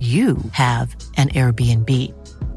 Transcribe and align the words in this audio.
you 0.00 0.36
have 0.52 0.96
an 1.16 1.28
Airbnb. 1.28 1.90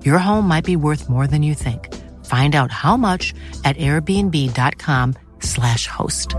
Your 0.06 0.18
home 0.18 0.48
might 0.48 0.64
be 0.64 0.78
worth 0.78 1.10
more 1.10 1.28
than 1.28 1.44
you 1.44 1.54
think. 1.54 1.94
Find 2.24 2.56
out 2.56 2.72
how 2.72 2.96
much 2.96 3.34
at 3.66 3.76
airbnb.com/slash 3.76 5.88
host. 5.88 6.36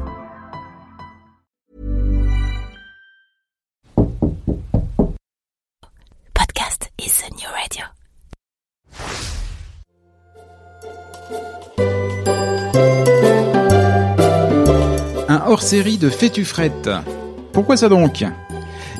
Podcast 6.35 6.89
is 6.97 7.21
the 7.21 7.29
new 7.37 7.51
radio. 7.53 7.85
Un 15.29 15.43
hors-série 15.47 15.99
de 15.99 16.09
Fétufrette. 16.09 16.89
Pourquoi 17.53 17.77
ça 17.77 17.91
donc 17.91 18.25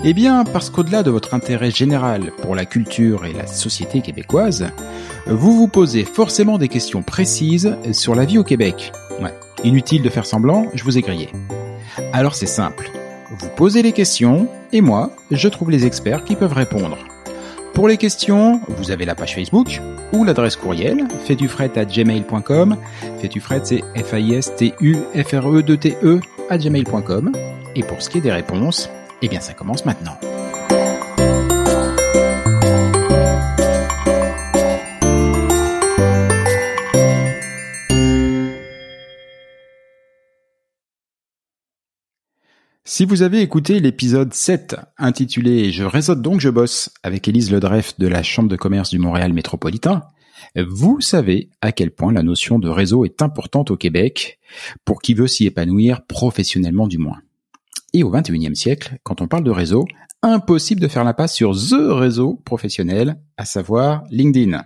Eh 0.07 0.13
bien, 0.13 0.45
parce 0.45 0.69
qu'au-delà 0.69 1.03
de 1.03 1.11
votre 1.11 1.33
intérêt 1.33 1.71
général 1.71 2.31
pour 2.43 2.55
la 2.55 2.67
culture 2.67 3.25
et 3.25 3.33
la 3.33 3.47
société 3.47 4.03
québécoise, 4.03 4.67
vous 5.27 5.57
vous 5.57 5.67
posez 5.67 6.05
forcément 6.05 6.59
des 6.59 6.69
questions 6.69 7.03
précises 7.03 7.75
sur 7.93 8.15
la 8.15 8.27
vie 8.27 8.37
au 8.37 8.45
Québec. 8.45 8.93
Inutile 9.65 10.03
de 10.03 10.11
faire 10.11 10.27
semblant, 10.27 10.67
je 10.75 10.85
vous 10.85 10.99
ai 10.99 11.01
grillé. 11.01 11.31
Alors 12.13 12.35
c'est 12.35 12.45
simple. 12.45 12.91
Vous 13.39 13.49
posez 13.57 13.81
les 13.81 13.93
questions, 13.93 14.47
et 14.73 14.83
moi, 14.83 15.11
je 15.31 15.49
trouve 15.49 15.71
les 15.71 15.87
experts 15.87 16.25
qui 16.25 16.37
peuvent 16.37 16.53
répondre. 16.53 16.99
Pour 17.73 17.89
les 17.89 17.97
questions, 17.97 18.61
vous 18.69 18.91
avez 18.91 19.07
la 19.07 19.15
page 19.15 19.35
Facebook 19.35 19.81
ou 20.13 20.23
l'adresse 20.23 20.57
courriel 20.57 21.09
gmail.com. 21.27 22.77
Fétufrette, 23.21 23.67
c'est 23.67 23.83
F-A-I-S-T-U-F-R-E-D-T-E 23.97 26.21
à 26.51 26.59
gmail.com. 26.59 27.33
Et 27.75 27.83
pour 27.83 28.03
ce 28.03 28.11
qui 28.11 28.19
est 28.19 28.21
des 28.21 28.33
réponses, 28.33 28.91
eh 29.25 29.29
bien 29.29 29.41
ça 29.41 29.55
commence 29.55 29.87
maintenant. 29.87 30.19
Si 42.87 43.07
vous 43.07 43.23
avez 43.23 43.41
écouté 43.41 43.81
l'épisode 43.81 44.35
7 44.35 44.77
intitulé 44.99 45.73
Je 45.73 45.85
réseaute 45.85 46.21
donc 46.21 46.41
je 46.41 46.51
bosse 46.51 46.91
avec 47.03 47.27
Élise 47.27 47.51
Ledreff 47.51 47.99
de 47.99 48.07
la 48.07 48.23
Chambre 48.23 48.51
de 48.51 48.57
commerce 48.57 48.91
du 48.91 48.99
Montréal 48.99 49.33
métropolitain, 49.33 50.03
vous 50.55 51.01
savez 51.01 51.49
à 51.63 51.73
quel 51.73 51.93
point 51.93 52.13
la 52.13 52.23
notion 52.23 52.59
de 52.59 52.69
réseau 52.69 53.07
est 53.07 53.23
importante 53.23 53.71
au 53.71 53.79
Québec 53.79 54.39
pour 54.85 55.01
qui 55.01 55.15
veut 55.15 55.29
s'y 55.29 55.47
épanouir 55.47 56.05
professionnellement 56.05 56.87
du 56.87 56.99
moins. 56.99 57.21
Et 57.97 58.03
au 58.03 58.11
XXIe 58.11 58.57
siècle, 58.57 58.99
quand 59.05 59.21
on 59.21 59.29
parle 59.29 59.45
de 59.45 59.53
réseau, 59.53 59.85
impossible 60.21 60.81
de 60.81 60.89
faire 60.89 61.05
la 61.05 61.15
passe 61.15 61.33
sur 61.33 61.53
THE 61.53 61.93
réseau 61.93 62.43
professionnel, 62.45 63.21
à 63.37 63.45
savoir 63.45 64.03
LinkedIn. 64.11 64.65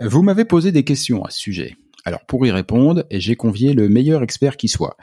Vous 0.00 0.22
m'avez 0.22 0.44
posé 0.44 0.70
des 0.70 0.84
questions 0.84 1.24
à 1.24 1.30
ce 1.30 1.38
sujet. 1.38 1.76
Alors 2.04 2.26
pour 2.26 2.44
y 2.46 2.50
répondre, 2.50 3.04
j'ai 3.10 3.36
convié 3.36 3.72
le 3.72 3.88
meilleur 3.88 4.22
expert 4.22 4.58
qui 4.58 4.68
soit. 4.68 4.98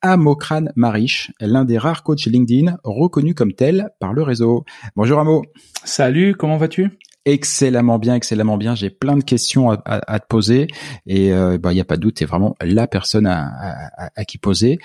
Amokran 0.00 0.64
Marish, 0.76 1.30
l'un 1.40 1.66
des 1.66 1.76
rares 1.76 2.02
coachs 2.02 2.24
LinkedIn 2.24 2.78
reconnus 2.84 3.34
comme 3.34 3.52
tel 3.52 3.90
par 4.00 4.14
le 4.14 4.22
réseau. 4.22 4.64
Bonjour 4.96 5.18
Amo. 5.18 5.44
Salut, 5.84 6.34
comment 6.36 6.56
vas-tu? 6.56 6.98
Excellemment 7.24 7.98
bien, 7.98 8.14
excellemment 8.14 8.56
bien. 8.56 8.74
J'ai 8.74 8.90
plein 8.90 9.16
de 9.16 9.22
questions 9.22 9.70
à, 9.70 10.20
te 10.20 10.26
poser 10.26 10.66
et 11.06 11.32
euh, 11.32 11.58
bah 11.58 11.72
il 11.72 11.76
y 11.76 11.80
a 11.80 11.84
pas 11.84 11.96
de 11.96 12.00
doute, 12.00 12.16
t'es 12.16 12.24
vraiment 12.24 12.56
la 12.60 12.86
personne 12.86 13.26
à, 13.26 14.24
qui 14.26 14.38
poser. 14.38 14.78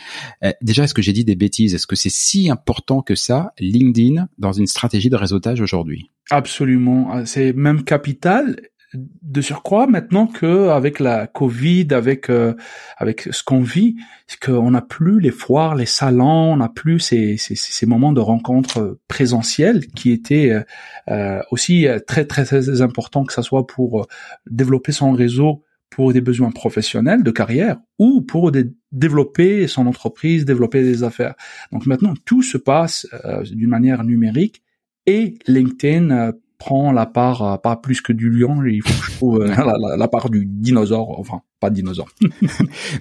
Euh, 0.44 0.52
déjà, 0.62 0.84
est-ce 0.84 0.94
que 0.94 1.02
j'ai 1.02 1.14
dit 1.14 1.24
des 1.24 1.36
bêtises? 1.36 1.74
Est-ce 1.74 1.88
que 1.88 1.96
c'est 1.96 2.12
si 2.12 2.50
important 2.50 3.02
que 3.02 3.16
ça, 3.16 3.54
LinkedIn, 3.60 4.28
dans 4.38 4.52
une 4.52 4.68
stratégie 4.68 5.10
de 5.10 5.16
réseautage 5.16 5.62
aujourd'hui? 5.62 6.12
Absolument, 6.32 7.26
c'est 7.26 7.54
même 7.54 7.84
capital 7.84 8.58
de 8.94 9.42
surcroît 9.42 9.88
maintenant 9.88 10.28
que 10.28 10.70
avec 10.70 11.00
la 11.00 11.28
Covid, 11.28 11.88
avec 11.92 12.30
euh, 12.30 12.54
avec 12.98 13.30
ce 13.32 13.44
qu'on 13.44 13.62
vit, 13.62 13.96
qu'on 14.42 14.72
n'a 14.72 14.82
plus 14.82 15.20
les 15.20 15.32
foires, 15.32 15.76
les 15.76 15.86
salons, 15.86 16.54
on 16.54 16.58
n'a 16.58 16.70
plus 16.70 17.00
ces, 17.00 17.38
ces, 17.38 17.56
ces 17.56 17.86
moments 17.86 18.14
de 18.14 18.22
rencontres 18.22 19.00
présentielles 19.08 19.88
qui 19.88 20.12
étaient 20.12 20.64
euh, 21.10 21.42
aussi 21.52 21.88
très, 22.08 22.26
très 22.26 22.46
très 22.46 22.82
importants 22.82 23.24
que 23.26 23.34
ça 23.34 23.44
soit 23.44 23.68
pour 23.68 24.08
développer 24.48 24.92
son 24.92 25.12
réseau 25.12 25.64
pour 25.94 26.12
des 26.12 26.22
besoins 26.22 26.52
professionnels 26.52 27.24
de 27.24 27.32
carrière 27.32 27.78
ou 28.00 28.22
pour 28.22 28.52
développer 28.92 29.68
son 29.68 29.86
entreprise, 29.86 30.44
développer 30.44 30.82
des 30.82 31.04
affaires. 31.04 31.36
Donc 31.72 31.86
maintenant 31.86 32.14
tout 32.26 32.42
se 32.42 32.58
passe 32.58 33.08
euh, 33.26 33.44
d'une 33.44 33.70
manière 33.70 34.04
numérique 34.04 34.64
et 35.06 35.36
LinkedIn 35.48 36.32
prend 36.64 36.92
la 36.94 37.06
part, 37.06 37.60
pas 37.62 37.76
plus 37.76 38.00
que 38.00 38.14
du 38.14 38.30
lion, 38.30 38.64
il 38.64 38.82
faut 38.82 39.02
que 39.02 39.12
je 39.12 39.18
trouve 39.18 39.42
euh, 39.42 39.48
la, 39.48 39.98
la, 39.98 40.08
part 40.08 40.30
du 40.30 40.46
dinosaure, 40.46 41.20
enfin 41.20 41.42
pas 41.60 41.70
dinosaure. 41.70 42.08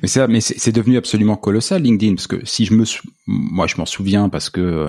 mais 0.03 0.09
c'est 0.09 0.27
mais 0.27 0.41
c'est 0.41 0.73
devenu 0.73 0.97
absolument 0.97 1.37
colossal 1.37 1.83
LinkedIn 1.83 2.17
parce 2.17 2.27
que 2.27 2.45
si 2.45 2.65
je 2.65 2.75
me, 2.75 2.85
moi 3.27 3.69
je 3.69 3.77
m'en 3.77 3.87
souviens 3.87 4.29
parce 4.29 4.51
que 4.51 4.61
euh, 4.61 4.89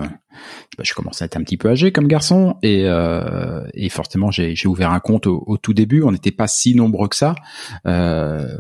bah, 0.78 0.84
je 0.84 0.94
commençais 0.96 1.24
à 1.24 1.28
être 1.28 1.38
un 1.38 1.44
petit 1.44 1.58
peu 1.58 1.70
âgé 1.70 1.92
comme 1.92 2.08
garçon 2.08 2.56
et, 2.64 2.86
euh, 2.86 3.64
et 3.76 3.90
forcément 3.90 4.32
j'ai 4.32 4.56
ouvert 4.66 4.92
un 4.92 5.00
compte 5.00 5.28
au, 5.28 5.44
au 5.46 5.58
tout 5.58 5.76
début, 5.76 6.02
on 6.02 6.12
n'était 6.12 6.32
pas 6.32 6.48
si 6.48 6.74
nombreux 6.74 7.08
que 7.08 7.16
ça. 7.16 7.36
Euh, 7.86 8.58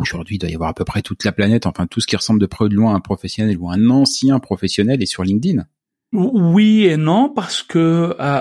Aujourd'hui, 0.00 0.36
il 0.36 0.38
doit 0.38 0.50
y 0.50 0.54
avoir 0.54 0.70
à 0.70 0.74
peu 0.74 0.84
près 0.84 1.02
toute 1.02 1.24
la 1.24 1.32
planète, 1.32 1.66
enfin 1.66 1.86
tout 1.86 2.00
ce 2.00 2.06
qui 2.06 2.16
ressemble 2.16 2.40
de 2.40 2.46
près 2.46 2.64
ou 2.64 2.68
de 2.68 2.74
loin 2.74 2.92
à 2.92 2.96
un 2.96 3.00
professionnel 3.00 3.56
ou 3.58 3.70
un 3.70 3.88
ancien 3.90 4.38
professionnel 4.38 5.02
est 5.02 5.06
sur 5.06 5.24
LinkedIn. 5.24 5.64
Oui 6.12 6.86
et 6.86 6.96
non 6.96 7.30
parce 7.34 7.62
que 7.62 8.16
euh, 8.18 8.40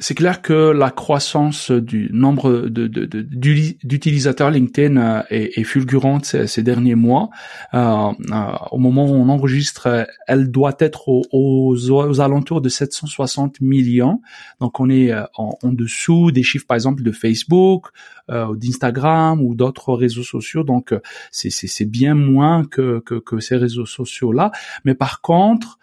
c'est 0.00 0.14
clair 0.14 0.42
que 0.42 0.70
la 0.70 0.90
croissance 0.90 1.72
du 1.72 2.08
nombre 2.12 2.68
d'utilisateurs 2.68 4.50
LinkedIn 4.50 4.96
euh, 4.96 5.22
est, 5.28 5.64
fulgurante 5.64 6.24
ces, 6.24 6.62
derniers 6.62 6.94
mois. 6.94 7.30
Euh, 7.74 8.12
euh, 8.30 8.52
au 8.70 8.78
moment 8.78 9.06
où 9.06 9.14
on 9.14 9.28
enregistre, 9.28 10.06
elle 10.28 10.52
doit 10.52 10.76
être 10.78 11.08
aux, 11.08 12.20
alentours 12.20 12.60
de 12.60 12.68
760 12.68 13.60
millions. 13.60 14.20
Donc 14.60 14.78
on 14.78 14.88
est 14.88 15.12
en, 15.34 15.56
dessous 15.64 16.30
des 16.30 16.44
chiffres, 16.44 16.66
par 16.66 16.76
exemple, 16.76 17.02
de 17.02 17.10
Facebook, 17.10 17.88
d'Instagram 18.28 19.40
ou 19.42 19.54
d'autres 19.54 19.94
réseaux 19.94 20.22
sociaux. 20.22 20.62
Donc 20.62 20.94
c'est, 21.32 21.90
bien 21.90 22.14
moins 22.14 22.64
que 22.64 23.02
ces 23.40 23.56
réseaux 23.56 23.86
sociaux-là. 23.86 24.52
Mais 24.84 24.94
par 24.94 25.20
contre, 25.22 25.78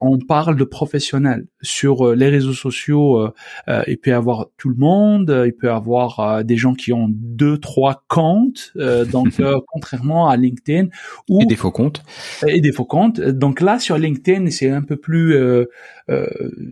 on 0.00 0.18
parle 0.18 0.56
de 0.56 0.64
professionnels 0.64 1.46
sur 1.62 2.06
euh, 2.06 2.14
les 2.14 2.28
réseaux 2.28 2.52
sociaux. 2.52 3.18
Euh, 3.18 3.32
euh, 3.68 3.82
il 3.86 3.98
peut 3.98 4.10
y 4.10 4.12
avoir 4.12 4.46
tout 4.56 4.68
le 4.68 4.76
monde, 4.76 5.44
il 5.46 5.52
peut 5.52 5.68
y 5.68 5.70
avoir 5.70 6.44
des 6.44 6.56
gens 6.56 6.74
qui 6.74 6.92
ont 6.92 7.08
deux, 7.08 7.58
trois 7.58 8.04
comptes. 8.08 8.72
donc, 9.12 9.40
contrairement 9.66 10.28
à 10.28 10.36
LinkedIn, 10.36 10.88
ou 11.28 11.40
et 11.40 11.46
des 11.46 11.56
faux 11.56 11.70
comptes 11.70 12.02
et 12.46 12.60
des 12.60 12.72
faux 12.72 12.84
comptes. 12.84 13.20
Donc 13.20 13.60
là, 13.60 13.78
sur 13.78 13.98
LinkedIn, 13.98 14.50
c'est 14.50 14.70
un 14.70 14.82
peu 14.82 14.96
plus 14.96 15.36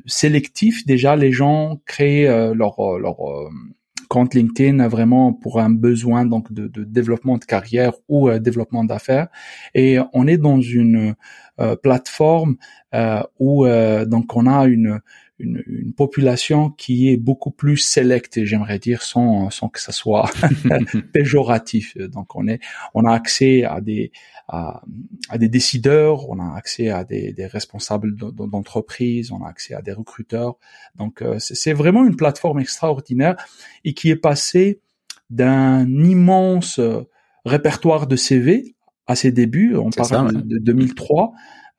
sélectif. 0.06 0.86
Déjà, 0.86 1.16
les 1.16 1.32
gens 1.32 1.80
créent 1.86 2.54
leur 2.54 2.98
leur 2.98 3.16
compte 4.08 4.34
LinkedIn 4.34 4.86
vraiment 4.88 5.32
pour 5.32 5.60
un 5.60 5.70
besoin 5.70 6.24
donc 6.26 6.52
de, 6.52 6.68
de 6.68 6.84
développement 6.84 7.38
de 7.38 7.44
carrière 7.44 7.94
ou 8.08 8.30
développement 8.38 8.84
d'affaires. 8.84 9.28
Et 9.74 9.98
on 10.12 10.26
est 10.26 10.36
dans 10.36 10.60
une 10.60 11.10
euh, 11.10 11.14
plateforme 11.82 12.56
euh, 12.94 13.22
où 13.40 13.66
euh, 13.66 14.04
donc 14.04 14.36
on 14.36 14.46
a 14.46 14.66
une, 14.66 15.00
une, 15.40 15.64
une, 15.66 15.92
population 15.94 16.70
qui 16.70 17.10
est 17.10 17.16
beaucoup 17.16 17.50
plus 17.50 17.78
sélecte, 17.78 18.44
j'aimerais 18.44 18.78
dire, 18.78 19.02
sans, 19.02 19.50
sans 19.50 19.68
que 19.68 19.80
ça 19.80 19.90
soit 19.90 20.30
péjoratif. 21.12 21.98
Donc 21.98 22.36
on 22.36 22.46
est, 22.46 22.60
on 22.94 23.04
a 23.04 23.12
accès 23.12 23.64
à 23.64 23.80
des, 23.80 24.12
à, 24.46 24.82
à 25.28 25.38
des 25.38 25.48
décideurs, 25.48 26.30
on 26.30 26.38
a 26.38 26.56
accès 26.56 26.88
à 26.90 27.02
des, 27.02 27.32
des 27.32 27.46
responsables 27.46 28.14
d'entreprise, 28.14 29.32
on 29.32 29.42
a 29.44 29.48
accès 29.48 29.74
à 29.74 29.82
des 29.82 29.92
recruteurs. 29.92 30.56
Donc 30.94 31.24
c'est 31.38 31.72
vraiment 31.72 32.06
une 32.06 32.14
plateforme 32.14 32.60
extraordinaire 32.60 33.34
et 33.84 33.92
qui 33.92 34.10
est 34.10 34.16
passée 34.16 34.78
d'un 35.30 35.88
immense 35.88 36.78
répertoire 37.44 38.06
de 38.06 38.14
CV 38.14 38.76
à 39.06 39.16
ses 39.16 39.32
débuts, 39.32 39.76
on 39.76 39.90
parle 39.90 40.46
de 40.46 40.58
2003, 40.58 41.32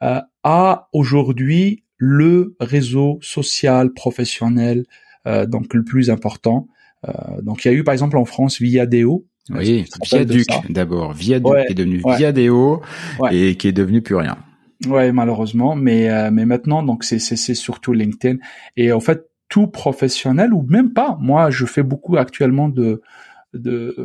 euh, 0.03 0.21
à 0.43 0.89
aujourd'hui 0.93 1.83
le 1.97 2.55
réseau 2.59 3.19
social 3.21 3.93
professionnel 3.93 4.83
euh, 5.27 5.45
donc 5.45 5.73
le 5.73 5.83
plus 5.83 6.09
important. 6.09 6.67
Euh, 7.07 7.41
donc 7.41 7.65
il 7.65 7.71
y 7.71 7.71
a 7.71 7.73
eu 7.73 7.83
par 7.83 7.93
exemple 7.93 8.17
en 8.17 8.25
France 8.25 8.61
Viadeo. 8.61 9.25
Oui, 9.49 9.85
Viaduc 10.03 10.47
d'abord. 10.69 11.13
Viaduc 11.13 11.51
qui 11.67 11.71
est 11.71 11.75
devenu 11.75 12.01
Viadeo 12.17 12.81
et 13.31 13.55
qui 13.55 13.67
est 13.67 13.73
devenu 13.73 14.01
plus 14.01 14.15
rien. 14.15 14.37
Ouais, 14.87 15.11
malheureusement, 15.11 15.75
mais 15.75 16.09
euh, 16.09 16.31
mais 16.31 16.45
maintenant 16.45 16.83
donc 16.83 17.03
c'est 17.03 17.19
c'est 17.19 17.55
surtout 17.55 17.93
LinkedIn 17.93 18.37
et 18.75 18.91
en 18.91 18.99
fait 18.99 19.29
tout 19.49 19.67
professionnel 19.67 20.53
ou 20.53 20.63
même 20.63 20.93
pas. 20.93 21.17
Moi, 21.21 21.51
je 21.51 21.65
fais 21.65 21.83
beaucoup 21.83 22.17
actuellement 22.17 22.69
de 22.69 23.01
de, 23.53 23.95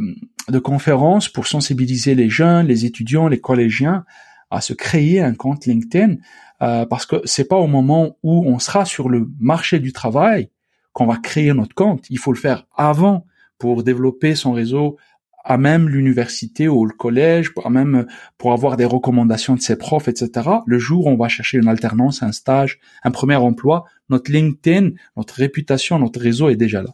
de 0.48 0.58
conférences 0.58 1.28
pour 1.28 1.46
sensibiliser 1.46 2.14
les 2.14 2.28
jeunes, 2.28 2.66
les 2.66 2.84
étudiants, 2.84 3.28
les 3.28 3.40
collégiens 3.40 4.04
à 4.50 4.60
se 4.60 4.72
créer 4.72 5.20
un 5.20 5.34
compte 5.34 5.66
LinkedIn 5.66 6.16
euh, 6.62 6.84
parce 6.84 7.06
que 7.06 7.16
c'est 7.24 7.48
pas 7.48 7.56
au 7.56 7.66
moment 7.66 8.16
où 8.22 8.44
on 8.46 8.58
sera 8.58 8.84
sur 8.84 9.08
le 9.08 9.30
marché 9.38 9.78
du 9.78 9.92
travail 9.92 10.50
qu'on 10.92 11.06
va 11.06 11.16
créer 11.16 11.52
notre 11.54 11.74
compte. 11.74 12.04
Il 12.10 12.18
faut 12.18 12.32
le 12.32 12.38
faire 12.38 12.66
avant 12.76 13.26
pour 13.58 13.82
développer 13.82 14.34
son 14.34 14.52
réseau 14.52 14.96
à 15.44 15.56
même 15.56 15.88
l'université 15.88 16.68
ou 16.68 16.84
le 16.84 16.92
collège, 16.92 17.52
à 17.64 17.70
même 17.70 18.06
pour 18.36 18.52
avoir 18.52 18.76
des 18.76 18.84
recommandations 18.84 19.54
de 19.54 19.60
ses 19.60 19.76
profs, 19.76 20.08
etc. 20.08 20.48
Le 20.66 20.78
jour 20.78 21.06
où 21.06 21.10
on 21.10 21.16
va 21.16 21.28
chercher 21.28 21.58
une 21.58 21.68
alternance, 21.68 22.22
un 22.22 22.32
stage, 22.32 22.78
un 23.04 23.10
premier 23.10 23.36
emploi, 23.36 23.84
notre 24.10 24.30
LinkedIn, 24.30 24.90
notre 25.16 25.34
réputation, 25.34 25.98
notre 25.98 26.20
réseau 26.20 26.50
est 26.50 26.56
déjà 26.56 26.82
là. 26.82 26.90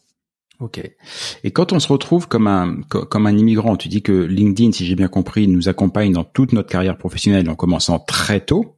Ok. 0.58 0.80
Et 1.44 1.50
quand 1.50 1.72
on 1.72 1.80
se 1.80 1.88
retrouve 1.88 2.28
comme 2.28 2.46
un 2.46 2.80
comme 2.88 3.26
un 3.26 3.36
immigrant, 3.36 3.76
tu 3.76 3.88
dis 3.88 4.02
que 4.02 4.12
LinkedIn, 4.12 4.72
si 4.72 4.86
j'ai 4.86 4.94
bien 4.94 5.08
compris, 5.08 5.48
nous 5.48 5.68
accompagne 5.68 6.12
dans 6.12 6.24
toute 6.24 6.52
notre 6.52 6.70
carrière 6.70 6.96
professionnelle 6.96 7.48
en 7.50 7.54
commençant 7.54 7.98
très 7.98 8.40
tôt. 8.40 8.76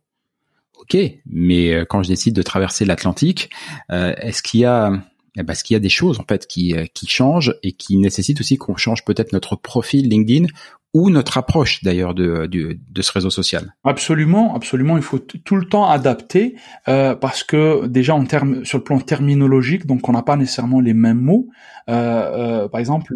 Ok. 0.80 0.96
Mais 1.26 1.72
euh, 1.72 1.84
quand 1.84 2.02
je 2.02 2.08
décide 2.08 2.34
de 2.34 2.42
traverser 2.42 2.84
l'Atlantique, 2.84 3.50
euh, 3.92 4.14
est-ce 4.20 4.42
qu'il 4.42 4.60
y 4.60 4.64
a 4.64 4.92
eh 5.36 5.44
ben, 5.44 5.54
qu'il 5.54 5.74
y 5.74 5.76
a 5.76 5.80
des 5.80 5.88
choses 5.88 6.18
en 6.18 6.24
fait 6.28 6.48
qui 6.48 6.74
euh, 6.74 6.86
qui 6.92 7.06
changent 7.06 7.54
et 7.62 7.72
qui 7.72 7.96
nécessitent 7.96 8.40
aussi 8.40 8.56
qu'on 8.56 8.76
change 8.76 9.04
peut-être 9.04 9.32
notre 9.32 9.54
profil 9.54 10.08
LinkedIn 10.08 10.46
ou 10.94 11.10
notre 11.10 11.38
approche 11.38 11.82
d'ailleurs 11.84 12.14
de, 12.14 12.46
de, 12.46 12.78
de, 12.90 13.02
ce 13.02 13.12
réseau 13.12 13.30
social. 13.30 13.74
Absolument, 13.84 14.54
absolument. 14.54 14.96
Il 14.96 15.02
faut 15.02 15.18
tout 15.18 15.56
le 15.56 15.66
temps 15.66 15.88
adapter 15.88 16.56
euh, 16.88 17.14
parce 17.14 17.44
que 17.44 17.86
déjà 17.86 18.14
en 18.14 18.24
termes 18.24 18.64
sur 18.64 18.78
le 18.78 18.84
plan 18.84 18.98
terminologique, 18.98 19.86
donc 19.86 20.08
on 20.08 20.12
n'a 20.12 20.22
pas 20.22 20.36
nécessairement 20.36 20.80
les 20.80 20.94
mêmes 20.94 21.20
mots. 21.20 21.48
Euh, 21.88 22.62
euh, 22.64 22.68
par 22.68 22.80
exemple, 22.80 23.14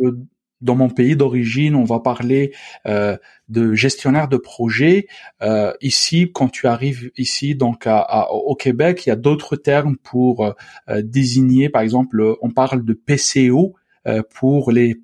dans 0.62 0.76
mon 0.76 0.88
pays 0.88 1.16
d'origine, 1.16 1.74
on 1.74 1.84
va 1.84 2.00
parler 2.00 2.52
euh, 2.86 3.16
de 3.48 3.74
gestionnaire 3.74 4.28
de 4.28 4.36
projet. 4.36 5.08
Euh, 5.42 5.72
ici, 5.82 6.30
quand 6.32 6.48
tu 6.48 6.66
arrives 6.66 7.10
ici, 7.16 7.54
donc 7.54 7.86
à, 7.86 8.30
au 8.32 8.54
Québec, 8.54 9.02
il 9.04 9.08
y 9.10 9.12
a 9.12 9.16
d'autres 9.16 9.56
termes 9.56 9.96
pour 9.96 10.44
euh, 10.88 11.02
désigner. 11.02 11.68
Par 11.68 11.82
exemple, 11.82 12.36
on 12.40 12.50
parle 12.50 12.84
de 12.84 12.94
PCO 12.94 13.74
pour 14.34 14.72
les 14.72 15.00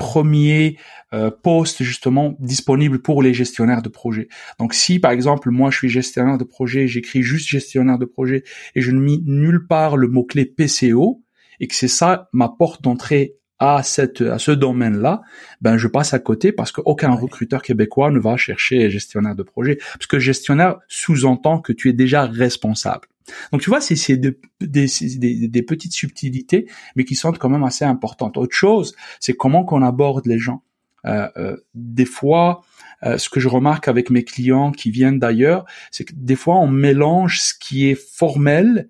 premier 0.00 0.78
euh, 1.12 1.30
poste 1.30 1.82
justement 1.82 2.34
disponible 2.40 3.02
pour 3.02 3.22
les 3.22 3.34
gestionnaires 3.34 3.82
de 3.82 3.90
projet. 3.90 4.28
Donc 4.58 4.72
si 4.72 4.98
par 4.98 5.12
exemple 5.12 5.50
moi 5.50 5.70
je 5.70 5.76
suis 5.76 5.88
gestionnaire 5.90 6.38
de 6.38 6.44
projet, 6.44 6.88
j'écris 6.88 7.22
juste 7.22 7.46
gestionnaire 7.46 7.98
de 7.98 8.06
projet 8.06 8.42
et 8.74 8.80
je 8.80 8.90
ne 8.90 8.98
mets 8.98 9.18
nulle 9.26 9.66
part 9.68 9.98
le 9.98 10.08
mot 10.08 10.24
clé 10.24 10.46
PCO 10.46 11.22
et 11.60 11.68
que 11.68 11.74
c'est 11.74 11.86
ça 11.86 12.30
ma 12.32 12.48
porte 12.48 12.82
d'entrée 12.82 13.34
à 13.60 13.82
cette 13.82 14.22
à 14.22 14.38
ce 14.38 14.50
domaine-là, 14.50 15.22
ben 15.60 15.76
je 15.76 15.86
passe 15.86 16.14
à 16.14 16.18
côté 16.18 16.50
parce 16.50 16.72
qu'aucun 16.72 17.12
recruteur 17.12 17.62
québécois 17.62 18.10
ne 18.10 18.18
va 18.18 18.36
chercher 18.36 18.90
gestionnaire 18.90 19.36
de 19.36 19.42
projet 19.42 19.76
parce 19.76 20.06
que 20.06 20.18
gestionnaire 20.18 20.78
sous-entend 20.88 21.60
que 21.60 21.72
tu 21.72 21.90
es 21.90 21.92
déjà 21.92 22.24
responsable. 22.24 23.06
Donc 23.52 23.60
tu 23.60 23.70
vois, 23.70 23.80
c'est 23.80 24.16
des, 24.16 24.36
des, 24.60 25.62
petites 25.62 25.92
subtilités, 25.92 26.66
mais 26.96 27.04
qui 27.04 27.14
sont 27.14 27.30
quand 27.32 27.48
même 27.48 27.62
assez 27.62 27.84
importantes. 27.84 28.36
Autre 28.36 28.56
chose, 28.56 28.96
c'est 29.20 29.34
comment 29.34 29.64
qu'on 29.64 29.82
aborde 29.82 30.26
les 30.26 30.38
gens. 30.38 30.62
Euh, 31.06 31.28
euh, 31.36 31.56
des 31.74 32.04
fois, 32.04 32.62
euh, 33.04 33.18
ce 33.18 33.28
que 33.28 33.40
je 33.40 33.48
remarque 33.48 33.88
avec 33.88 34.10
mes 34.10 34.24
clients 34.24 34.72
qui 34.72 34.90
viennent 34.90 35.18
d'ailleurs, 35.18 35.64
c'est 35.90 36.04
que 36.04 36.12
des 36.14 36.36
fois 36.36 36.56
on 36.56 36.66
mélange 36.66 37.40
ce 37.40 37.54
qui 37.54 37.88
est 37.88 37.94
formel 37.94 38.88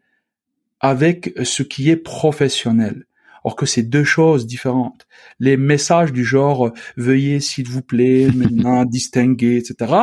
avec 0.80 1.34
ce 1.42 1.62
qui 1.62 1.90
est 1.90 1.96
professionnel. 1.96 3.04
Or 3.44 3.56
que 3.56 3.66
c'est 3.66 3.82
deux 3.82 4.04
choses 4.04 4.46
différentes. 4.46 5.06
Les 5.38 5.56
messages 5.56 6.12
du 6.12 6.24
genre 6.24 6.72
veuillez 6.96 7.40
s'il 7.40 7.68
vous 7.68 7.82
plaît 7.82 8.28
maintenant 8.34 8.84
distinguer, 8.84 9.56
etc. 9.56 9.94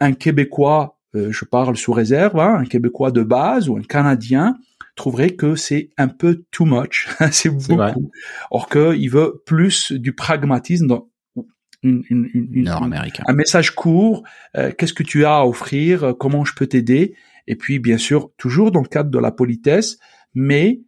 Un 0.00 0.12
Québécois 0.12 0.94
euh, 1.14 1.30
je 1.30 1.44
parle 1.44 1.76
sous 1.76 1.92
réserve, 1.92 2.38
hein, 2.38 2.56
un 2.58 2.64
Québécois 2.64 3.10
de 3.10 3.22
base 3.22 3.68
ou 3.68 3.76
un 3.76 3.82
Canadien 3.82 4.56
trouverait 4.96 5.30
que 5.30 5.54
c'est 5.54 5.90
un 5.96 6.08
peu 6.08 6.44
too 6.50 6.64
much, 6.64 7.08
c'est 7.30 7.50
beaucoup. 7.50 8.10
Or 8.50 8.68
qu'il 8.68 9.10
veut 9.10 9.42
plus 9.46 9.92
du 9.92 10.12
pragmatisme 10.12 10.86
dans 10.86 11.08
une, 11.82 12.02
une, 12.08 12.30
une, 12.32 12.68
un 13.26 13.32
message 13.34 13.74
court, 13.74 14.22
euh, 14.56 14.72
qu'est-ce 14.76 14.94
que 14.94 15.02
tu 15.02 15.26
as 15.26 15.38
à 15.38 15.44
offrir, 15.44 16.14
comment 16.18 16.44
je 16.44 16.54
peux 16.54 16.66
t'aider, 16.66 17.14
et 17.46 17.56
puis 17.56 17.78
bien 17.78 17.98
sûr 17.98 18.30
toujours 18.38 18.70
dans 18.70 18.80
le 18.80 18.88
cadre 18.88 19.10
de 19.10 19.18
la 19.18 19.30
politesse, 19.30 19.98
mais 20.34 20.80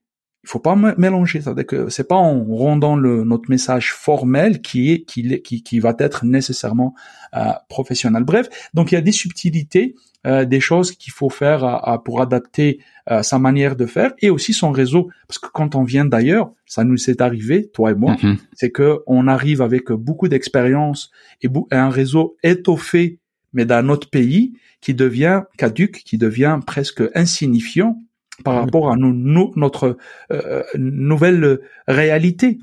il 0.47 0.49
faut 0.49 0.61
pas 0.61 0.77
mélanger. 0.77 1.41
C'est-à-dire 1.41 1.67
que 1.67 1.89
c'est 1.89 2.07
pas 2.07 2.15
en 2.15 2.45
rendant 2.45 2.95
le, 2.95 3.25
notre 3.25 3.51
message 3.51 3.93
formel 3.93 4.61
qui 4.61 4.93
est 4.93 5.03
qui, 5.03 5.43
qui, 5.43 5.65
qui 5.65 5.81
va 5.81 5.93
être 5.99 6.25
nécessairement 6.25 6.95
euh, 7.35 7.51
professionnel. 7.69 8.23
Bref, 8.23 8.49
donc 8.73 8.93
il 8.93 8.95
y 8.95 8.99
a 8.99 9.01
des 9.01 9.11
subtilités, 9.11 9.97
euh, 10.25 10.45
des 10.45 10.61
choses 10.61 10.93
qu'il 10.93 11.13
faut 11.13 11.31
faire 11.31 11.65
à, 11.65 12.03
pour 12.05 12.21
adapter 12.21 12.79
euh, 13.11 13.25
sa 13.25 13.41
manière 13.41 13.75
de 13.75 13.87
faire 13.87 14.13
et 14.21 14.31
aussi 14.31 14.53
son 14.53 14.71
réseau. 14.71 15.11
Parce 15.27 15.41
que 15.41 15.49
quand 15.53 15.75
on 15.75 15.83
vient 15.83 16.05
d'ailleurs, 16.05 16.53
ça 16.65 16.85
nous 16.85 17.11
est 17.11 17.21
arrivé, 17.21 17.69
toi 17.75 17.91
et 17.91 17.97
moi, 17.97 18.15
mm-hmm. 18.15 18.37
c'est 18.53 18.71
que 18.71 19.01
on 19.09 19.27
arrive 19.27 19.63
avec 19.63 19.91
beaucoup 19.91 20.29
d'expérience 20.29 21.11
et, 21.43 21.49
et 21.49 21.75
un 21.75 21.91
réseau 21.91 22.37
étoffé, 22.45 23.19
mais 23.53 23.65
d'un 23.65 23.89
autre 23.89 24.11
pays 24.11 24.53
qui 24.81 24.95
devient 24.95 25.43
caduque, 25.59 26.05
qui 26.05 26.19
devient 26.19 26.61
presque 26.65 27.03
insignifiant 27.17 28.01
par 28.45 28.55
rapport 28.55 28.91
à 28.91 28.97
notre 28.97 29.97
euh, 30.33 30.63
nouvelle 30.77 31.61
réalité. 31.89 32.59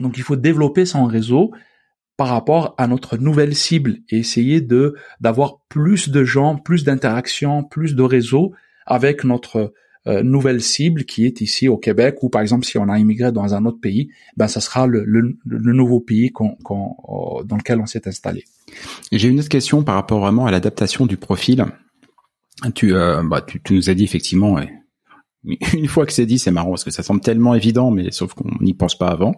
Donc 0.00 0.18
il 0.18 0.22
faut 0.22 0.36
développer 0.36 0.84
son 0.84 1.04
réseau 1.04 1.52
par 2.16 2.28
rapport 2.28 2.74
à 2.76 2.86
notre 2.86 3.16
nouvelle 3.16 3.54
cible 3.54 3.98
et 4.10 4.18
essayer 4.18 4.60
de 4.60 4.94
d'avoir 5.20 5.60
plus 5.68 6.10
de 6.10 6.22
gens, 6.24 6.56
plus 6.56 6.84
d'interactions, 6.84 7.64
plus 7.64 7.94
de 7.94 8.02
réseaux 8.02 8.52
avec 8.84 9.24
notre 9.24 9.72
euh, 10.06 10.22
nouvelle 10.22 10.60
cible 10.60 11.04
qui 11.04 11.24
est 11.24 11.40
ici 11.40 11.68
au 11.68 11.78
Québec 11.78 12.22
ou 12.22 12.28
par 12.28 12.42
exemple 12.42 12.66
si 12.66 12.78
on 12.78 12.88
a 12.88 12.98
immigré 12.98 13.32
dans 13.32 13.54
un 13.54 13.64
autre 13.64 13.80
pays, 13.80 14.10
ben 14.36 14.48
ça 14.48 14.60
sera 14.60 14.86
le, 14.86 15.04
le, 15.04 15.36
le 15.46 15.72
nouveau 15.72 16.00
pays 16.00 16.30
qu'on, 16.30 16.56
qu'on, 16.56 17.42
dans 17.44 17.56
lequel 17.56 17.80
on 17.80 17.86
s'est 17.86 18.06
installé. 18.06 18.44
J'ai 19.12 19.28
une 19.28 19.38
autre 19.38 19.48
question 19.48 19.82
par 19.82 19.94
rapport 19.94 20.20
vraiment 20.20 20.46
à 20.46 20.50
l'adaptation 20.50 21.06
du 21.06 21.16
profil. 21.16 21.64
Tu, 22.74 22.94
euh, 22.94 23.22
bah, 23.22 23.40
tu, 23.40 23.62
tu, 23.62 23.74
nous 23.74 23.88
as 23.88 23.94
dit 23.94 24.04
effectivement, 24.04 24.58
une 25.74 25.88
fois 25.88 26.06
que 26.06 26.12
c'est 26.12 26.26
dit, 26.26 26.38
c'est 26.38 26.50
marrant 26.50 26.70
parce 26.70 26.84
que 26.84 26.90
ça 26.90 27.02
semble 27.02 27.20
tellement 27.20 27.54
évident, 27.54 27.90
mais 27.90 28.10
sauf 28.10 28.34
qu'on 28.34 28.50
n'y 28.60 28.74
pense 28.74 28.96
pas 28.96 29.08
avant. 29.08 29.34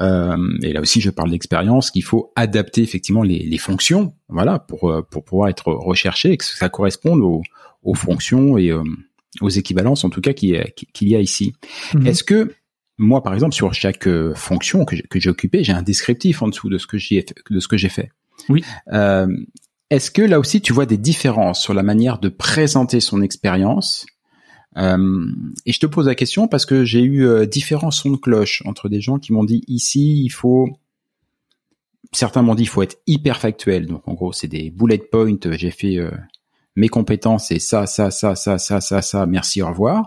Euh, 0.00 0.36
et 0.62 0.72
là 0.72 0.80
aussi, 0.80 1.00
je 1.00 1.10
parle 1.10 1.30
d'expérience 1.30 1.90
qu'il 1.90 2.04
faut 2.04 2.32
adapter 2.36 2.82
effectivement 2.82 3.22
les, 3.22 3.38
les, 3.38 3.58
fonctions, 3.58 4.14
voilà, 4.28 4.58
pour 4.58 4.90
euh, 4.90 5.02
pour 5.02 5.24
pouvoir 5.24 5.48
être 5.48 5.72
recherché 5.72 6.32
et 6.32 6.36
que 6.36 6.44
ça 6.44 6.68
corresponde 6.68 7.20
aux, 7.20 7.42
aux 7.82 7.94
fonctions 7.94 8.58
et 8.58 8.70
euh, 8.70 8.82
aux 9.40 9.48
équivalences, 9.48 10.04
en 10.04 10.10
tout 10.10 10.20
cas, 10.20 10.32
qu'il 10.32 10.50
y 11.02 11.16
a 11.16 11.20
ici. 11.20 11.54
Mhm. 11.94 12.06
Est-ce 12.06 12.24
que 12.24 12.52
moi, 12.98 13.22
par 13.22 13.32
exemple, 13.32 13.54
sur 13.54 13.72
chaque 13.72 14.06
euh, 14.06 14.34
fonction 14.34 14.84
que 14.84 15.20
j'ai 15.20 15.30
occupée, 15.30 15.64
j'ai 15.64 15.72
un 15.72 15.82
descriptif 15.82 16.42
en 16.42 16.48
dessous 16.48 16.68
de 16.68 16.76
ce 16.76 16.86
que 16.86 16.98
j'ai 16.98 17.24
de 17.50 17.60
ce 17.60 17.66
que 17.66 17.76
j'ai 17.76 17.88
fait? 17.88 18.10
Oui. 18.48 18.62
Euh, 18.92 19.26
Est-ce 19.88 20.10
que 20.10 20.22
là 20.22 20.38
aussi, 20.38 20.60
tu 20.60 20.72
vois 20.72 20.86
des 20.86 20.98
différences 20.98 21.62
sur 21.62 21.72
la 21.72 21.82
manière 21.82 22.18
de 22.18 22.28
présenter 22.28 23.00
son 23.00 23.22
expérience 23.22 24.06
euh, 24.76 25.26
et 25.66 25.72
je 25.72 25.80
te 25.80 25.86
pose 25.86 26.06
la 26.06 26.14
question 26.14 26.46
parce 26.46 26.64
que 26.64 26.84
j'ai 26.84 27.02
eu 27.02 27.26
euh, 27.26 27.44
différents 27.44 27.90
sons 27.90 28.10
de 28.10 28.16
cloche 28.16 28.62
entre 28.66 28.88
des 28.88 29.00
gens 29.00 29.18
qui 29.18 29.32
m'ont 29.32 29.42
dit 29.42 29.64
ici 29.66 30.22
il 30.22 30.28
faut 30.28 30.68
certains 32.12 32.42
m'ont 32.42 32.54
dit 32.54 32.62
il 32.62 32.68
faut 32.68 32.82
être 32.82 32.98
hyper 33.08 33.38
factuel 33.38 33.86
donc 33.86 34.06
en 34.06 34.14
gros 34.14 34.32
c'est 34.32 34.46
des 34.46 34.70
bullet 34.70 34.98
points 34.98 35.38
j'ai 35.50 35.72
fait 35.72 35.96
euh, 35.96 36.12
mes 36.76 36.88
compétences 36.88 37.50
et 37.50 37.58
ça 37.58 37.86
ça 37.86 38.12
ça 38.12 38.36
ça 38.36 38.58
ça 38.58 38.80
ça 38.80 39.02
ça 39.02 39.26
merci 39.26 39.60
au 39.60 39.66
revoir 39.66 40.06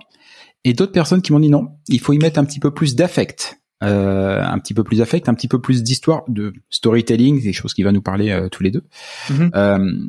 et 0.63 0.72
d'autres 0.72 0.93
personnes 0.93 1.22
qui 1.22 1.34
m'ont 1.34 1.41
dit 1.41 1.50
non 1.50 1.67
il 1.89 2.00
faut 2.00 2.13
y 2.13 2.17
mettre 2.17 2.39
un 2.39 2.46
petit 2.46 2.62
peu 2.62 2.72
plus 2.72 2.96
d'affect 2.96 3.60
euh, 3.84 4.41
un 4.41 4.60
petit 4.60 4.74
peu 4.74 4.86
plus 4.86 5.00
d'affect, 5.00 5.27
un 5.27 5.34
petit 5.34 5.50
peu 5.50 5.60
plus 5.60 5.84
d'histoire, 5.84 6.24
de 6.29 6.53
storytelling, 6.70 7.43
des 7.43 7.51
choses 7.51 7.74
qui 7.74 7.84
va 7.84 7.91
nous 7.91 8.01
parler 8.01 8.48
tous 8.50 8.63
les 8.63 8.72
deux. 8.72 8.86
Mm-hmm. 9.27 10.08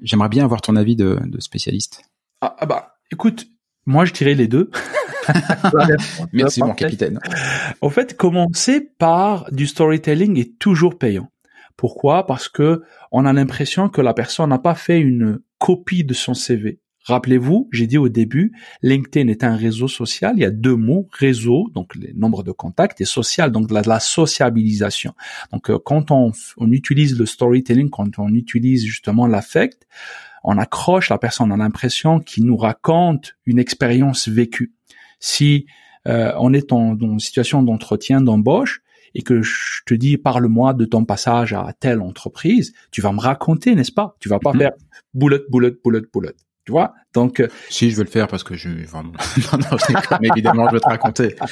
J'aimerais 0.00 0.28
bien 0.28 0.44
avoir 0.44 0.60
ton 0.60 0.76
avis 0.76 0.94
de, 0.94 1.18
de 1.24 1.40
spécialiste. 1.40 2.04
Ah, 2.40 2.54
ah, 2.60 2.66
bah, 2.66 3.00
écoute, 3.10 3.48
moi, 3.90 4.04
je 4.04 4.12
dirais 4.12 4.34
les 4.34 4.48
deux. 4.48 4.70
Merci, 6.32 6.60
mon 6.60 6.74
capitaine. 6.74 7.18
En 7.80 7.90
fait, 7.90 8.16
commencer 8.16 8.80
par 8.98 9.50
du 9.52 9.66
storytelling 9.66 10.38
est 10.38 10.58
toujours 10.58 10.96
payant. 10.96 11.28
Pourquoi? 11.76 12.26
Parce 12.26 12.48
que 12.48 12.82
on 13.10 13.26
a 13.26 13.32
l'impression 13.32 13.88
que 13.88 14.00
la 14.00 14.14
personne 14.14 14.50
n'a 14.50 14.58
pas 14.58 14.74
fait 14.74 15.00
une 15.00 15.40
copie 15.58 16.04
de 16.04 16.14
son 16.14 16.34
CV. 16.34 16.78
Rappelez-vous, 17.04 17.68
j'ai 17.72 17.86
dit 17.86 17.98
au 17.98 18.08
début, 18.08 18.52
LinkedIn 18.82 19.28
est 19.28 19.42
un 19.42 19.56
réseau 19.56 19.88
social. 19.88 20.34
Il 20.36 20.42
y 20.42 20.44
a 20.44 20.50
deux 20.50 20.76
mots, 20.76 21.08
réseau, 21.10 21.70
donc 21.74 21.94
le 21.96 22.12
nombre 22.14 22.44
de 22.44 22.52
contacts, 22.52 23.00
et 23.00 23.06
social, 23.06 23.50
donc 23.50 23.70
la, 23.70 23.80
la 23.82 23.98
sociabilisation. 23.98 25.14
Donc 25.52 25.70
euh, 25.70 25.78
quand 25.84 26.10
on, 26.10 26.30
on 26.58 26.70
utilise 26.70 27.18
le 27.18 27.26
storytelling, 27.26 27.90
quand 27.90 28.18
on 28.18 28.28
utilise 28.34 28.84
justement 28.84 29.26
l'affect, 29.26 29.86
on 30.44 30.58
accroche 30.58 31.10
la 31.10 31.18
personne, 31.18 31.50
on 31.50 31.54
a 31.54 31.58
l'impression 31.58 32.20
qu'il 32.20 32.44
nous 32.44 32.56
raconte 32.56 33.36
une 33.46 33.58
expérience 33.58 34.28
vécue. 34.28 34.72
Si 35.18 35.66
euh, 36.06 36.32
on 36.38 36.52
est 36.52 36.70
dans 36.70 36.96
une 36.96 37.20
situation 37.20 37.62
d'entretien, 37.62 38.20
d'embauche, 38.20 38.82
et 39.14 39.22
que 39.22 39.42
je 39.42 39.82
te 39.86 39.94
dis 39.94 40.16
parle-moi 40.16 40.72
de 40.72 40.84
ton 40.84 41.04
passage 41.04 41.52
à 41.52 41.72
telle 41.78 42.00
entreprise, 42.00 42.72
tu 42.90 43.00
vas 43.00 43.12
me 43.12 43.20
raconter, 43.20 43.74
n'est-ce 43.74 43.92
pas? 43.92 44.16
Tu 44.20 44.28
vas 44.28 44.38
pas 44.38 44.52
mhm. 44.52 44.58
faire 44.58 44.72
bullet, 45.14 45.40
bullet, 45.50 45.72
bullet, 45.84 46.02
bullet. 46.12 46.34
Tu 46.66 46.72
vois 46.72 46.94
Donc 47.14 47.40
euh, 47.40 47.48
si 47.70 47.90
je 47.90 47.96
veux 47.96 48.04
le 48.04 48.10
faire 48.10 48.28
parce 48.28 48.44
que 48.44 48.54
je 48.54 48.68
vraiment 48.86 49.12
non, 49.52 49.58
non, 49.58 50.18
mais 50.20 50.28
évidemment 50.28 50.68
je 50.68 50.74
vais 50.74 50.80
te 50.80 50.88
raconter. 50.88 51.34
ça 51.38 51.46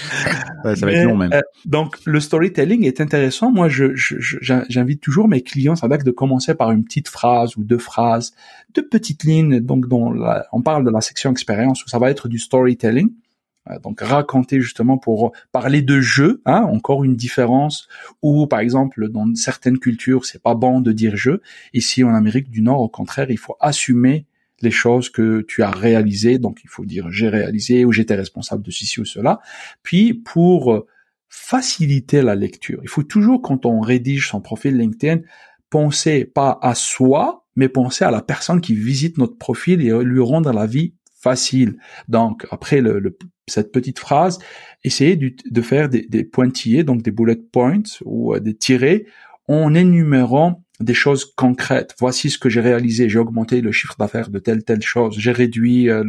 va 0.62 0.92
être 0.92 1.04
long 1.04 1.16
même. 1.16 1.32
Euh, 1.32 1.40
donc 1.64 1.96
le 2.04 2.20
storytelling 2.20 2.84
est 2.84 3.00
intéressant. 3.00 3.50
Moi, 3.50 3.68
je, 3.68 3.92
j'invite 3.94 5.00
toujours 5.00 5.26
mes 5.26 5.42
clients, 5.42 5.76
ça 5.76 5.88
va 5.88 5.96
de 5.96 6.10
commencer 6.10 6.54
par 6.54 6.70
une 6.70 6.84
petite 6.84 7.08
phrase 7.08 7.56
ou 7.56 7.64
deux 7.64 7.78
phrases, 7.78 8.32
deux 8.74 8.86
petites 8.86 9.24
lignes. 9.24 9.60
Donc 9.60 9.88
dont 9.88 10.14
on 10.52 10.62
parle 10.62 10.84
de 10.84 10.90
la 10.90 11.00
section 11.00 11.30
expérience 11.30 11.84
où 11.84 11.88
ça 11.88 11.98
va 11.98 12.10
être 12.10 12.28
du 12.28 12.38
storytelling. 12.38 13.10
Euh, 13.70 13.78
donc 13.80 14.00
raconter 14.00 14.60
justement 14.60 14.98
pour 14.98 15.32
parler 15.52 15.82
de 15.82 16.00
jeu, 16.00 16.42
hein, 16.46 16.62
encore 16.62 17.04
une 17.04 17.16
différence. 17.16 17.88
Ou 18.22 18.46
par 18.46 18.60
exemple 18.60 19.08
dans 19.08 19.34
certaines 19.34 19.78
cultures, 19.78 20.24
c'est 20.24 20.42
pas 20.42 20.54
bon 20.54 20.80
de 20.80 20.92
dire 20.92 21.16
jeu. 21.16 21.42
Ici 21.72 22.04
en 22.04 22.14
Amérique 22.14 22.50
du 22.50 22.62
Nord, 22.62 22.80
au 22.80 22.88
contraire, 22.88 23.30
il 23.30 23.38
faut 23.38 23.56
assumer 23.60 24.26
les 24.60 24.70
choses 24.70 25.10
que 25.10 25.42
tu 25.42 25.62
as 25.62 25.70
réalisées. 25.70 26.38
Donc, 26.38 26.60
il 26.64 26.70
faut 26.70 26.84
dire 26.84 27.10
j'ai 27.10 27.28
réalisé 27.28 27.84
ou 27.84 27.92
j'étais 27.92 28.14
responsable 28.14 28.62
de 28.62 28.70
ceci 28.70 29.00
ou 29.00 29.04
cela. 29.04 29.40
Puis, 29.82 30.14
pour 30.14 30.86
faciliter 31.28 32.22
la 32.22 32.34
lecture, 32.34 32.80
il 32.82 32.88
faut 32.88 33.02
toujours, 33.02 33.42
quand 33.42 33.66
on 33.66 33.80
rédige 33.80 34.28
son 34.28 34.40
profil 34.40 34.76
LinkedIn, 34.76 35.22
penser 35.70 36.24
pas 36.24 36.58
à 36.62 36.74
soi, 36.74 37.46
mais 37.56 37.68
penser 37.68 38.04
à 38.04 38.10
la 38.10 38.22
personne 38.22 38.60
qui 38.60 38.74
visite 38.74 39.18
notre 39.18 39.36
profil 39.36 39.80
et 39.80 39.92
lui 40.02 40.20
rendre 40.20 40.52
la 40.52 40.66
vie 40.66 40.94
facile. 41.20 41.76
Donc, 42.08 42.46
après 42.50 42.80
le, 42.80 43.16
cette 43.46 43.72
petite 43.72 43.98
phrase, 43.98 44.38
essayez 44.84 45.16
de, 45.16 45.62
faire 45.62 45.88
des, 45.88 46.02
des, 46.02 46.24
pointillés, 46.24 46.84
donc 46.84 47.02
des 47.02 47.10
bullet 47.10 47.36
points 47.36 47.82
ou 48.04 48.34
euh, 48.34 48.40
des 48.40 48.54
tirés, 48.54 49.06
en 49.48 49.74
énumérant 49.74 50.62
des 50.80 50.94
choses 50.94 51.24
concrètes. 51.24 51.94
Voici 51.98 52.30
ce 52.30 52.38
que 52.38 52.48
j'ai 52.48 52.60
réalisé. 52.60 53.08
J'ai 53.08 53.18
augmenté 53.18 53.60
le 53.60 53.72
chiffre 53.72 53.96
d'affaires 53.98 54.30
de 54.30 54.38
telle 54.38 54.64
telle 54.64 54.82
chose. 54.82 55.16
J'ai 55.18 55.32
réduit 55.32 55.90
euh, 55.90 56.04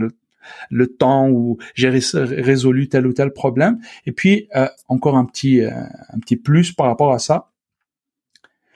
le, 0.69 0.87
temps 0.87 1.29
où 1.29 1.57
j'ai 1.75 1.89
résolu 1.89 2.89
tel 2.89 3.07
ou 3.07 3.13
tel 3.13 3.31
problème. 3.31 3.79
Et 4.05 4.11
puis 4.11 4.47
euh, 4.55 4.67
encore 4.87 5.17
un 5.17 5.25
petit 5.25 5.61
euh, 5.61 5.71
un 6.09 6.19
petit 6.19 6.37
plus 6.37 6.71
par 6.71 6.87
rapport 6.87 7.13
à 7.13 7.19
ça, 7.19 7.51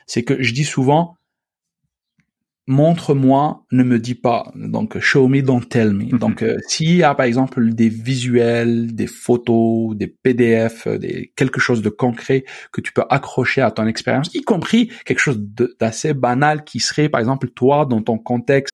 c'est 0.06 0.24
que 0.24 0.42
je 0.42 0.54
dis 0.54 0.66
souvent 0.66 1.18
montre-moi, 2.68 3.66
ne 3.72 3.84
me 3.84 4.00
dis 4.00 4.16
pas. 4.16 4.52
Donc, 4.56 5.00
show 5.00 5.28
me, 5.28 5.42
don't 5.42 5.68
tell 5.68 5.94
me. 5.94 6.06
Mhm. 6.06 6.20
Donc, 6.20 6.44
euh, 6.44 6.58
s'il 6.68 6.96
y 6.96 7.04
a 7.04 7.14
par 7.16 7.26
exemple 7.26 7.74
des 7.74 7.90
visuels, 7.90 8.96
des 8.96 9.08
photos, 9.08 9.96
des 9.96 10.08
PDF, 10.08 10.88
euh, 10.88 10.98
des, 10.98 11.32
quelque 11.36 11.60
chose 11.60 11.82
de 11.82 11.90
concret 11.90 12.46
que 12.72 12.82
tu 12.82 12.94
peux 12.94 13.04
accrocher 13.10 13.62
à 13.62 13.72
ton 13.72 13.88
expérience, 13.88 14.34
y 14.34 14.42
compris 14.42 14.92
quelque 15.06 15.20
chose 15.20 15.40
d'assez 15.80 16.14
banal 16.14 16.64
qui 16.64 16.80
serait 16.80 17.10
par 17.10 17.20
exemple 17.20 17.50
toi 17.50 17.86
dans 17.86 18.02
ton 18.02 18.18
contexte 18.18 18.74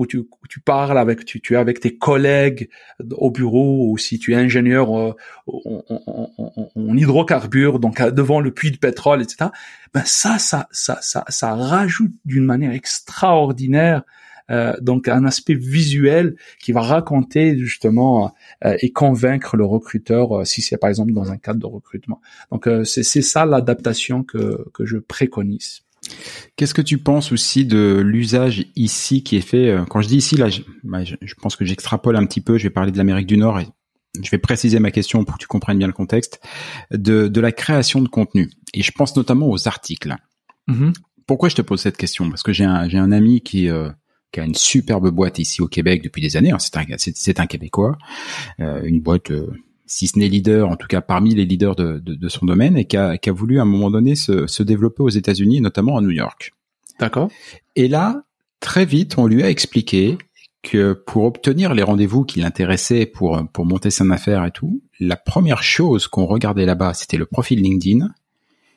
Où 0.00 0.06
tu, 0.06 0.22
tu 0.48 0.60
parles 0.60 0.96
avec, 0.96 1.26
tu, 1.26 1.42
tu 1.42 1.52
es 1.52 1.56
avec 1.58 1.78
tes 1.78 1.98
collègues 1.98 2.70
au 3.12 3.30
bureau, 3.30 3.90
ou 3.90 3.98
si 3.98 4.18
tu 4.18 4.32
es 4.32 4.34
ingénieur 4.34 4.90
en, 4.90 5.14
en, 5.46 6.96
hydrocarbures, 6.96 7.78
donc 7.78 8.00
devant 8.00 8.40
le 8.40 8.50
puits 8.50 8.70
de 8.70 8.78
pétrole, 8.78 9.20
etc. 9.20 9.50
Ben 9.92 10.02
ça, 10.06 10.38
ça, 10.38 10.68
ça, 10.70 10.96
ça, 11.02 11.26
ça 11.28 11.54
rajoute 11.54 12.12
d'une 12.24 12.46
manière 12.46 12.72
extraordinaire 12.72 14.02
euh, 14.50 14.72
donc 14.80 15.06
un 15.06 15.26
aspect 15.26 15.54
visuel 15.54 16.34
qui 16.58 16.72
va 16.72 16.80
raconter 16.80 17.58
justement 17.58 18.34
euh, 18.64 18.76
et 18.80 18.90
convaincre 18.90 19.56
le 19.56 19.66
recruteur 19.66 20.40
euh, 20.40 20.44
si 20.44 20.62
c'est 20.62 20.78
par 20.78 20.88
exemple 20.88 21.12
dans 21.12 21.30
un 21.30 21.36
cadre 21.36 21.60
de 21.60 21.66
recrutement. 21.66 22.22
Donc 22.50 22.66
euh, 22.66 22.84
c'est 22.84 23.04
ça 23.04 23.44
l'adaptation 23.44 24.24
que, 24.24 24.64
que 24.72 24.86
je 24.86 24.96
préconise. 24.96 25.82
Qu'est-ce 26.56 26.74
que 26.74 26.82
tu 26.82 26.98
penses 26.98 27.32
aussi 27.32 27.64
de 27.64 28.02
l'usage 28.04 28.66
ici 28.76 29.22
qui 29.22 29.36
est 29.36 29.40
fait 29.40 29.68
euh, 29.68 29.84
Quand 29.84 30.02
je 30.02 30.08
dis 30.08 30.16
ici, 30.16 30.36
là, 30.36 30.48
bah, 30.84 31.04
je, 31.04 31.16
je 31.20 31.34
pense 31.34 31.56
que 31.56 31.64
j'extrapole 31.64 32.16
un 32.16 32.26
petit 32.26 32.40
peu. 32.40 32.58
Je 32.58 32.64
vais 32.64 32.70
parler 32.70 32.92
de 32.92 32.98
l'Amérique 32.98 33.26
du 33.26 33.36
Nord 33.36 33.60
et 33.60 33.66
je 34.20 34.30
vais 34.30 34.38
préciser 34.38 34.78
ma 34.78 34.90
question 34.90 35.24
pour 35.24 35.36
que 35.36 35.40
tu 35.40 35.46
comprennes 35.46 35.78
bien 35.78 35.86
le 35.86 35.92
contexte 35.92 36.40
de, 36.90 37.28
de 37.28 37.40
la 37.40 37.52
création 37.52 38.00
de 38.00 38.08
contenu. 38.08 38.50
Et 38.74 38.82
je 38.82 38.92
pense 38.92 39.16
notamment 39.16 39.48
aux 39.48 39.68
articles. 39.68 40.16
Mm-hmm. 40.68 40.92
pourquoi 41.26 41.48
je 41.48 41.56
te 41.56 41.62
pose 41.62 41.80
cette 41.80 41.96
question? 41.96 42.28
Parce 42.28 42.42
que 42.42 42.52
j'ai 42.52 42.64
un, 42.64 43.12
ami 43.12 43.40
qui, 43.40 43.68
euh, 43.68 43.90
qui 44.32 44.40
a 44.40 44.44
une 44.44 44.54
superbe 44.54 45.10
boîte 45.10 45.38
ici 45.38 45.62
au 45.62 45.68
Québec 45.68 46.02
depuis 46.02 46.22
des 46.22 46.36
années. 46.36 46.52
Hein, 46.52 46.58
c'est 46.58 47.40
un, 47.40 47.46
Québécois, 47.46 47.98
euh, 48.60 48.82
une 48.84 49.00
boîte, 49.00 49.30
euh, 49.30 49.50
si 49.90 50.06
ce 50.06 50.18
n'est 50.18 50.28
leader, 50.28 50.68
en 50.68 50.76
tout 50.76 50.86
cas 50.86 51.00
parmi 51.00 51.34
les 51.34 51.44
leaders 51.44 51.74
de, 51.74 51.98
de, 51.98 52.14
de 52.14 52.28
son 52.28 52.46
domaine, 52.46 52.76
et 52.76 52.84
qui 52.84 52.96
a, 52.96 53.18
qui 53.18 53.28
a, 53.28 53.32
voulu 53.32 53.58
à 53.58 53.62
un 53.62 53.66
moment 53.66 53.90
donné 53.90 54.14
se, 54.14 54.46
se 54.46 54.62
développer 54.62 55.02
aux 55.02 55.08
États-Unis, 55.08 55.60
notamment 55.60 55.98
à 55.98 56.00
New 56.00 56.10
York. 56.10 56.52
D'accord. 57.00 57.30
Et 57.74 57.88
là, 57.88 58.22
très 58.60 58.84
vite, 58.84 59.18
on 59.18 59.26
lui 59.26 59.42
a 59.42 59.50
expliqué 59.50 60.16
que 60.62 60.92
pour 60.92 61.24
obtenir 61.24 61.74
les 61.74 61.82
rendez-vous 61.82 62.24
qui 62.24 62.40
l'intéressaient 62.40 63.06
pour 63.06 63.42
pour 63.52 63.64
monter 63.64 63.90
son 63.90 64.10
affaire 64.10 64.44
et 64.44 64.50
tout, 64.50 64.82
la 65.00 65.16
première 65.16 65.62
chose 65.62 66.06
qu'on 66.06 66.26
regardait 66.26 66.66
là-bas, 66.66 66.94
c'était 66.94 67.16
le 67.16 67.26
profil 67.26 67.62
LinkedIn 67.62 68.10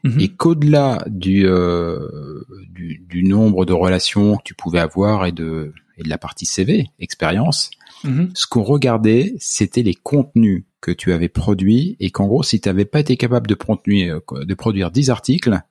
Mhm. 0.03 0.19
et 0.19 0.27
qu'au-delà 0.29 1.03
du, 1.07 1.47
euh, 1.47 2.43
du, 2.69 3.01
du, 3.07 3.23
nombre 3.23 3.65
de 3.65 3.71
relations 3.71 4.35
que 4.35 4.43
tu 4.43 4.53
pouvais 4.53 4.79
avoir 4.79 5.25
et 5.25 5.31
de, 5.31 5.73
et 5.97 6.03
de 6.03 6.09
la 6.09 6.17
partie 6.17 6.45
CV, 6.45 6.87
expérience, 6.99 7.71
mhm. 8.03 8.31
ce 8.33 8.47
qu'on 8.47 8.63
regardait, 8.63 9.35
c'était 9.39 9.83
les 9.83 9.95
contenus 9.95 10.65
que 10.81 10.91
tu 10.91 11.13
avais 11.13 11.29
produits 11.29 11.95
et 11.99 12.11
qu'en 12.11 12.27
gros, 12.27 12.43
si 12.43 12.59
tu 12.59 12.69
n'avais 12.69 12.85
pas 12.85 12.99
été 12.99 13.17
capable 13.17 13.47
de, 13.47 13.55
produire, 13.55 14.19
de 14.31 14.53
produire 14.53 14.91
10 14.91 15.09
articles 15.09 15.61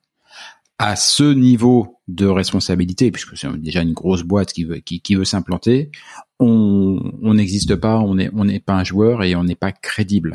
à 0.78 0.96
ce 0.96 1.22
niveau 1.22 1.98
de 2.08 2.26
responsabilité, 2.26 3.12
puisque 3.12 3.36
c'est 3.36 3.48
déjà 3.60 3.82
une 3.82 3.92
grosse 3.92 4.22
boîte 4.22 4.52
qui 4.52 4.64
veut, 4.64 4.78
qui, 4.78 5.00
qui 5.00 5.14
veut 5.14 5.24
s'implanter, 5.24 5.90
on 6.38 7.34
n'existe 7.34 7.76
pas, 7.76 7.98
on 7.98 8.16
n'est 8.16 8.30
on 8.34 8.46
pas 8.58 8.74
un 8.74 8.84
joueur 8.84 9.22
et 9.22 9.36
on 9.36 9.44
n'est 9.44 9.54
pas 9.54 9.70
crédible. 9.70 10.34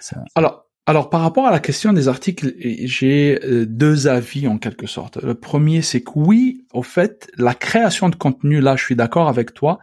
Ça... 0.00 0.24
Alors, 0.34 0.64
alors 0.86 1.08
par 1.08 1.20
rapport 1.20 1.46
à 1.46 1.50
la 1.50 1.60
question 1.60 1.92
des 1.92 2.08
articles, 2.08 2.54
j'ai 2.58 3.38
euh, 3.44 3.64
deux 3.64 4.06
avis 4.06 4.46
en 4.48 4.58
quelque 4.58 4.86
sorte. 4.86 5.22
Le 5.22 5.34
premier, 5.34 5.82
c'est 5.82 6.02
que 6.02 6.12
oui, 6.16 6.66
au 6.72 6.82
fait, 6.82 7.30
la 7.36 7.54
création 7.54 8.08
de 8.08 8.16
contenu, 8.16 8.60
là, 8.60 8.76
je 8.76 8.84
suis 8.84 8.96
d'accord 8.96 9.28
avec 9.28 9.54
toi, 9.54 9.78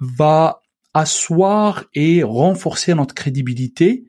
va 0.00 0.60
asseoir 0.94 1.84
et 1.94 2.22
renforcer 2.22 2.94
notre 2.94 3.14
crédibilité. 3.14 4.04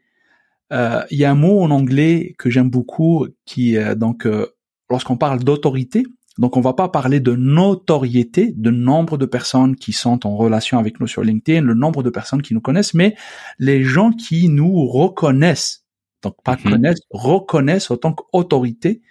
Euh, 0.73 1.01
il 1.11 1.17
y 1.17 1.25
a 1.25 1.31
un 1.31 1.35
mot 1.35 1.61
en 1.61 1.71
anglais 1.71 2.35
que 2.37 2.49
j'aime 2.49 2.69
beaucoup 2.69 3.27
qui, 3.45 3.77
donc, 3.95 4.25
euh, 4.25 4.47
lorsqu'on 4.89 5.17
parle 5.17 5.43
d'autorité, 5.43 6.05
donc 6.37 6.55
on 6.55 6.61
va 6.61 6.73
pas 6.73 6.87
parler 6.89 7.19
de 7.19 7.35
notoriété, 7.35 8.53
de 8.55 8.69
nombre 8.69 9.17
de 9.17 9.25
personnes 9.25 9.75
qui 9.75 9.91
sont 9.91 10.25
en 10.27 10.35
relation 10.37 10.77
avec 10.77 10.99
nous 10.99 11.07
sur 11.07 11.23
LinkedIn, 11.23 11.61
le 11.61 11.73
nombre 11.73 12.03
de 12.03 12.09
personnes 12.09 12.41
qui 12.41 12.53
nous 12.53 12.61
connaissent, 12.61 12.93
mais 12.93 13.15
les 13.59 13.83
gens 13.83 14.11
qui 14.11 14.49
nous 14.49 14.85
reconnaissent 14.85 15.87
donc 16.23 16.35
pas 16.43 16.57
mhm. 16.57 16.71
connaissent, 16.71 17.01
reconnaissent 17.09 17.91
autant 17.91 18.13
qu'autorité. 18.13 19.01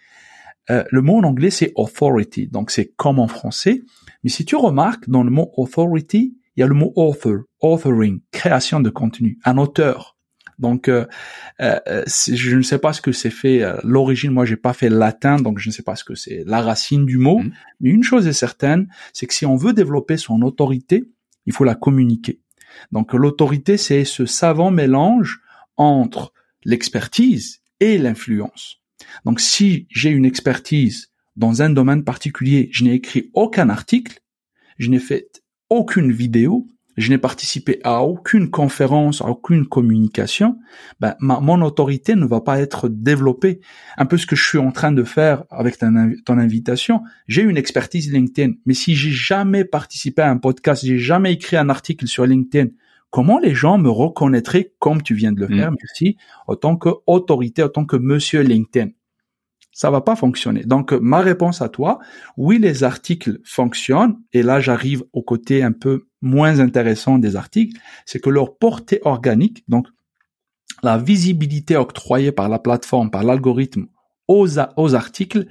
Euh, 0.71 0.85
le 0.91 1.03
mot 1.03 1.19
en 1.19 1.25
anglais 1.25 1.51
c'est 1.51 1.73
authority, 1.77 2.49
donc 2.49 2.71
c'est 2.71 2.93
comme 2.97 3.19
en 3.19 3.29
français. 3.29 3.83
Mais 4.25 4.31
si 4.31 4.45
tu 4.45 4.57
remarques 4.57 5.09
dans 5.09 5.23
le 5.23 5.31
mot 5.31 5.53
authority, 5.57 6.37
il 6.57 6.61
y 6.61 6.63
a 6.63 6.67
le 6.67 6.75
mot 6.75 6.93
author, 6.97 7.41
authoring, 7.61 8.21
création 8.33 8.81
de 8.81 8.91
contenu, 8.91 9.39
un 9.45 9.59
auteur. 9.59 10.17
Donc, 10.59 10.89
euh, 10.89 11.05
euh, 11.61 12.05
je 12.07 12.57
ne 12.57 12.63
sais 12.63 12.79
pas 12.79 12.95
ce 12.95 13.03
que 13.03 13.13
c'est 13.13 13.31
fait. 13.31 13.63
L'origine, 13.85 14.31
moi, 14.31 14.47
j'ai 14.47 14.57
pas 14.57 14.73
fait 14.73 14.89
latin, 14.89 15.37
donc 15.37 15.59
je 15.59 15.69
ne 15.69 15.73
sais 15.73 15.83
pas 15.83 15.97
ce 15.97 16.05
que 16.05 16.15
c'est 16.15 16.45
la 16.47 16.63
racine 16.63 17.05
du 17.05 17.19
mot. 17.19 17.41
Mhm. 17.41 17.53
Mais 17.81 17.91
une 17.91 18.03
chose 18.03 18.27
est 18.27 18.33
certaine, 18.33 18.89
c'est 19.13 19.27
que 19.27 19.35
si 19.35 19.45
on 19.45 19.57
veut 19.57 19.75
développer 19.75 20.17
son 20.17 20.41
autorité, 20.41 21.05
il 21.45 21.53
faut 21.53 21.65
la 21.65 21.75
communiquer. 21.75 22.41
Donc, 22.91 23.13
l'autorité, 23.13 23.77
c'est 23.77 24.05
ce 24.05 24.25
savant 24.25 24.71
mélange 24.71 25.41
entre 25.77 26.33
l'expertise 26.65 27.61
et 27.81 27.99
l'influence. 27.99 28.81
Donc 29.25 29.41
si 29.41 29.87
j'ai 29.91 30.11
une 30.11 30.25
expertise 30.25 31.11
dans 31.37 31.63
un 31.63 31.71
domaine 31.71 32.05
particulier, 32.05 32.69
je 32.73 32.85
n'ai 32.85 32.95
écrit 32.95 33.31
aucun 33.35 33.69
article, 33.69 34.21
je 34.79 34.91
n'ai 34.91 34.99
fait 34.99 35.43
aucune 35.71 36.13
vidéo, 36.13 36.67
je 36.97 37.11
n'ai 37.11 37.19
participé 37.19 37.79
à 37.85 38.03
aucune 38.03 38.51
conférence, 38.51 39.21
à 39.21 39.27
aucune 39.27 39.67
communication, 39.67 40.59
ben, 40.99 41.15
mon 41.21 41.61
autorité 41.61 42.15
ne 42.15 42.25
va 42.25 42.41
pas 42.41 42.59
être 42.61 42.89
développée. 42.89 43.61
Un 43.99 44.07
peu 44.07 44.17
ce 44.17 44.27
que 44.27 44.35
je 44.35 44.47
suis 44.47 44.59
en 44.59 44.73
train 44.73 44.93
de 44.93 45.05
faire 45.05 45.45
avec 45.51 45.79
ton, 45.79 46.13
ton 46.25 46.39
invitation. 46.39 47.03
J'ai 47.29 47.43
une 47.43 47.59
expertise 47.59 48.11
LinkedIn, 48.11 48.55
mais 48.65 48.75
si 48.75 48.95
j'ai 48.95 49.11
jamais 49.11 49.65
participé 49.65 50.23
à 50.23 50.31
un 50.31 50.39
podcast, 50.39 50.85
j'ai 50.85 50.99
jamais 50.99 51.33
écrit 51.33 51.57
un 51.57 51.69
article 51.69 52.07
sur 52.07 52.25
LinkedIn, 52.25 52.71
comment 53.11 53.39
les 53.39 53.55
gens 53.55 53.79
me 53.79 53.91
reconnaîtraient 53.91 54.73
comme 54.79 55.03
tu 55.03 55.15
viens 55.15 55.33
de 55.33 55.41
le 55.41 55.49
faire, 55.49 55.73
mm. 55.73 55.77
merci, 55.81 56.17
autant 56.47 56.77
que 56.77 56.89
autorité, 57.07 57.63
autant 57.63 57.85
que 57.85 57.97
monsieur 57.97 58.41
LinkedIn. 58.41 58.91
Ça 59.77 59.91
va 59.91 60.01
pas 60.01 60.17
fonctionner. 60.17 60.65
Donc, 60.65 60.93
ma 60.93 61.21
réponse 61.21 61.61
à 61.61 61.69
toi, 61.69 61.99
oui, 62.39 62.59
les 62.59 62.83
articles 62.83 63.41
fonctionnent. 63.45 64.17
Et 64.33 64.43
là, 64.43 64.59
j'arrive 64.59 65.05
au 65.13 65.23
côté 65.23 65.63
un 65.63 65.73
peu 65.73 66.07
moins 66.23 66.61
intéressant 66.61 67.19
des 67.19 67.37
articles. 67.37 67.79
C'est 68.07 68.19
que 68.19 68.31
leur 68.31 68.57
portée 68.57 69.01
organique, 69.05 69.69
donc, 69.69 69.87
la 70.83 70.97
visibilité 70.97 71.77
octroyée 71.77 72.33
par 72.33 72.49
la 72.49 72.59
plateforme, 72.59 73.11
par 73.11 73.23
l'algorithme 73.23 73.89
aux, 74.29 74.59
articles 74.95 75.47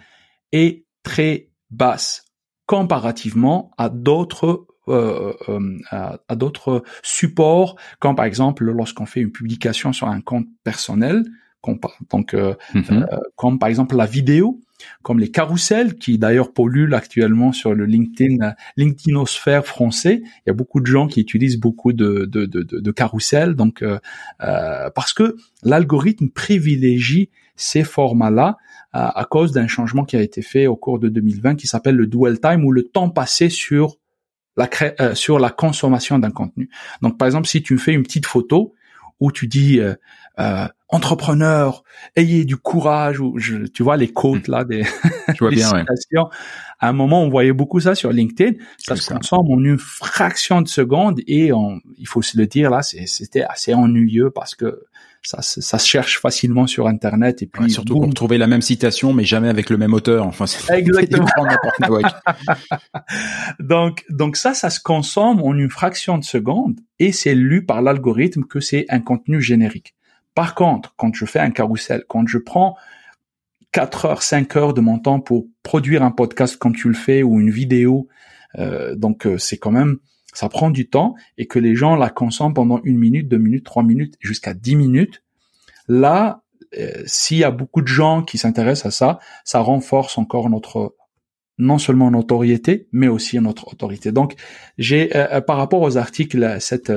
est 0.52 0.86
très 1.04 1.52
basse 1.70 2.26
comparativement 2.66 3.70
à 3.78 3.90
d'autres 3.90 4.66
euh, 4.88 5.34
euh, 5.50 5.78
à, 5.92 6.36
d'autres 6.36 6.84
supports, 7.04 7.76
comme 8.00 8.16
par 8.16 8.26
exemple 8.26 8.64
lorsqu'on 8.66 9.06
fait 9.06 9.22
une 9.22 9.32
publication 9.32 9.94
sur 9.94 10.08
un 10.08 10.22
compte 10.22 10.48
personnel, 10.64 11.24
donc 12.10 12.34
euh, 12.34 12.54
mhm. 12.74 13.08
comme 13.36 13.60
par 13.60 13.70
exemple 13.70 13.96
la 13.96 14.06
vidéo, 14.06 14.60
comme 15.02 15.20
les 15.20 15.32
carousels 15.32 15.96
qui 15.96 16.18
d'ailleurs 16.18 16.54
polluent 16.54 16.94
actuellement 16.94 17.52
sur 17.52 17.74
le 17.74 17.86
LinkedIn, 17.86 18.54
LinkedInosphère 18.78 19.66
français. 19.66 20.22
Il 20.24 20.48
y 20.48 20.50
a 20.50 20.54
beaucoup 20.54 20.80
de 20.80 20.86
gens 20.86 21.08
qui 21.08 21.22
utilisent 21.22 21.60
beaucoup 21.60 21.94
de, 21.94 22.26
de, 22.26 22.46
de, 22.46 22.64
de, 22.64 22.92
carousels, 22.92 23.56
donc 23.56 23.82
euh, 23.82 24.00
parce 24.40 25.14
que 25.14 25.36
l'algorithme 25.64 26.30
privilégie 26.30 27.30
ces 27.56 27.84
formats-là 27.84 28.58
à 28.92 29.26
cause 29.30 29.52
d'un 29.52 29.68
changement 29.68 30.06
qui 30.06 30.16
a 30.16 30.22
été 30.22 30.42
fait 30.42 30.68
au 30.68 30.78
cours 30.78 31.00
de 31.00 31.10
2020 31.10 31.56
qui 31.56 31.68
s'appelle 31.68 31.96
le 31.96 32.08
dual 32.08 32.40
time 32.40 32.64
ou 32.64 32.72
le 32.72 32.84
temps 32.84 33.10
passé 33.10 33.50
sur 33.50 33.98
la 34.58 34.70
euh, 35.02 35.16
sur 35.16 35.40
la 35.40 35.50
consommation 35.50 36.20
d'un 36.20 36.32
contenu. 36.32 36.70
Donc 37.02 37.18
par 37.18 37.28
exemple, 37.28 37.48
si 37.48 37.62
tu 37.62 37.78
fais 37.78 37.94
une 37.94 38.04
petite 38.04 38.26
photo 38.26 38.74
où 39.20 39.32
tu 39.32 39.48
dis 39.48 39.80
euh, 39.80 39.96
euh, 40.40 40.68
entrepreneur, 40.90 41.84
ayez 42.16 42.46
du 42.46 42.58
courage 42.58 43.20
ou 43.20 43.38
je, 43.38 43.66
tu 43.68 43.84
vois 43.84 43.98
les 43.98 44.08
quotes 44.08 44.48
là 44.48 44.64
des, 44.64 44.84
je 45.34 45.40
vois 45.40 45.50
bien, 45.50 45.68
citations. 45.80 46.30
À 46.80 46.90
un 46.90 46.94
moment, 46.94 47.24
on 47.24 47.30
voyait 47.30 47.54
beaucoup 47.54 47.80
ça 47.80 47.96
sur 47.96 48.12
LinkedIn. 48.12 48.58
Ça 48.78 48.96
se 48.96 49.14
consomme 49.14 49.50
en 49.50 49.64
une 49.64 49.78
fraction 49.78 50.62
de 50.62 50.68
seconde 50.68 51.22
et 51.26 51.54
on, 51.54 51.80
il 51.98 52.08
faut 52.08 52.22
se 52.22 52.38
le 52.38 52.48
dire 52.48 52.70
là, 52.70 52.82
c'était 52.84 53.44
assez 53.44 53.74
ennuyeux 53.74 54.30
parce 54.30 54.56
que 54.56 54.84
ça, 55.24 55.42
ça 55.42 55.80
se 55.80 55.88
cherche 55.88 56.20
facilement 56.20 56.68
sur 56.68 56.88
Internet 56.88 57.42
et 57.42 57.48
puis 57.48 57.72
surtout 57.72 58.00
pour 58.00 58.14
trouver 58.14 58.38
la 58.38 58.46
même 58.46 58.62
citation 58.62 59.12
mais 59.12 59.24
jamais 59.24 59.50
avec 59.50 59.72
le 59.72 59.78
même 59.78 59.94
auteur. 59.94 60.28
Enfin, 60.28 60.46
exactement. 60.74 61.26
donc 63.60 64.06
donc 64.10 64.36
ça, 64.36 64.54
ça 64.54 64.70
se 64.70 64.80
consomme 64.80 65.42
en 65.42 65.58
une 65.58 65.72
fraction 65.72 66.20
de 66.20 66.24
seconde 66.24 66.80
et 67.00 67.12
c'est 67.12 67.34
lu 67.34 67.66
par 67.66 67.82
l'algorithme 67.82 68.44
que 68.44 68.60
c'est 68.60 68.86
un 68.90 69.00
contenu 69.00 69.42
générique. 69.42 69.95
Par 70.36 70.54
contre, 70.54 70.94
quand 70.98 71.16
je 71.16 71.26
fais 71.26 71.40
un 71.40 71.50
carrousel, 71.50 72.04
quand 72.08 72.28
je 72.28 72.38
prends 72.38 72.76
4 73.72 74.06
heures, 74.06 74.22
5 74.22 74.56
heures 74.58 74.74
de 74.74 74.82
mon 74.82 75.00
temps 75.00 75.22
pour 75.22 75.48
produire 75.64 76.04
un 76.04 76.12
podcast 76.12 76.58
comme 76.58 76.76
tu 76.76 76.90
le 76.90 76.94
fais 76.94 77.24
ou 77.24 77.40
une 77.40 77.50
vidéo, 77.50 78.08
euh, 78.60 78.96
donc 78.96 79.26
euh, 79.26 79.38
c'est 79.38 79.58
quand 79.58 79.72
même 79.72 79.98
ça 80.34 80.50
prend 80.50 80.70
du 80.70 80.90
temps 80.90 81.16
et 81.38 81.48
que 81.48 81.60
les 81.60 81.76
gens 81.76 81.96
la 81.96 82.10
consomment 82.10 82.54
pendant 82.54 82.82
une 82.84 82.98
minute, 82.98 83.30
deux 83.30 83.38
minutes, 83.38 83.66
trois 83.66 83.84
minutes, 83.84 84.16
jusqu'à 84.20 84.54
dix 84.54 84.76
minutes, 84.76 85.24
là, 85.88 86.44
euh, 86.78 87.04
s'il 87.06 87.38
y 87.38 87.46
a 87.46 87.52
beaucoup 87.52 87.82
de 87.82 87.88
gens 87.88 88.22
qui 88.22 88.38
s'intéressent 88.38 88.88
à 88.88 88.92
ça, 88.92 89.20
ça 89.46 89.60
renforce 89.62 90.18
encore 90.18 90.50
notre 90.50 90.96
non 91.58 91.78
seulement 91.78 92.12
notre 92.12 92.34
notoriété, 92.34 92.90
mais 92.92 93.08
aussi 93.08 93.40
notre 93.40 93.70
autorité. 93.72 94.12
Donc, 94.12 94.36
j'ai 94.78 95.10
par 95.48 95.56
rapport 95.56 95.82
aux 95.82 95.96
articles 95.96 96.58
cet 96.60 96.92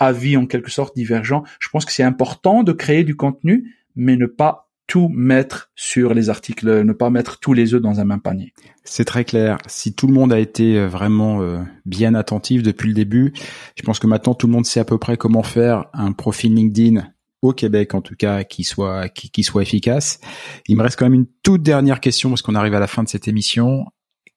avis 0.00 0.36
en 0.36 0.46
quelque 0.46 0.70
sorte 0.70 0.96
divergent. 0.96 1.44
Je 1.60 1.68
pense 1.68 1.84
que 1.84 1.92
c'est 1.92 2.02
important 2.02 2.62
de 2.64 2.72
créer 2.72 3.04
du 3.04 3.14
contenu, 3.14 3.76
mais 3.94 4.16
ne 4.16 4.26
pas 4.26 4.70
tout 4.90 5.08
mettre 5.08 5.70
sur 5.76 6.14
les 6.14 6.30
articles, 6.30 6.82
ne 6.82 6.92
pas 6.92 7.10
mettre 7.10 7.38
tous 7.38 7.52
les 7.52 7.74
œufs 7.74 7.80
dans 7.80 8.00
un 8.00 8.04
même 8.04 8.20
panier. 8.20 8.52
C'est 8.82 9.04
très 9.04 9.24
clair. 9.24 9.58
Si 9.68 9.94
tout 9.94 10.08
le 10.08 10.12
monde 10.12 10.32
a 10.32 10.38
été 10.40 10.76
euh, 10.76 10.88
vraiment 10.88 11.42
euh, 11.42 11.60
bien 11.86 12.16
attentif 12.16 12.64
depuis 12.64 12.88
le 12.88 12.94
début, 12.94 13.32
je 13.76 13.82
pense 13.84 14.00
que 14.00 14.08
maintenant 14.08 14.34
tout 14.34 14.48
le 14.48 14.52
monde 14.52 14.66
sait 14.66 14.80
à 14.80 14.84
peu 14.84 14.98
près 14.98 15.16
comment 15.16 15.44
faire 15.44 15.84
un 15.92 16.10
profil 16.10 16.56
LinkedIn 16.56 17.06
au 17.40 17.52
Québec 17.52 17.94
en 17.94 18.00
tout 18.00 18.16
cas 18.16 18.42
qui 18.42 18.64
soit 18.64 19.08
qui, 19.08 19.44
soit 19.44 19.62
efficace. 19.62 20.18
Il 20.66 20.76
me 20.76 20.82
reste 20.82 20.98
quand 20.98 21.06
même 21.06 21.14
une 21.14 21.28
toute 21.44 21.62
dernière 21.62 22.00
question 22.00 22.28
parce 22.28 22.42
qu'on 22.42 22.56
arrive 22.56 22.74
à 22.74 22.80
la 22.80 22.88
fin 22.88 23.04
de 23.04 23.08
cette 23.08 23.28
émission. 23.28 23.86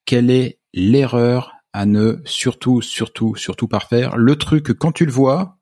Quelle 0.05 0.29
est 0.29 0.59
l'erreur 0.73 1.52
à 1.73 1.85
ne 1.85 2.21
surtout 2.25 2.81
surtout 2.81 3.35
surtout 3.35 3.67
pas 3.67 3.79
faire 3.79 4.17
Le 4.17 4.35
truc 4.35 4.73
quand 4.73 4.91
tu 4.91 5.05
le 5.05 5.11
vois, 5.11 5.57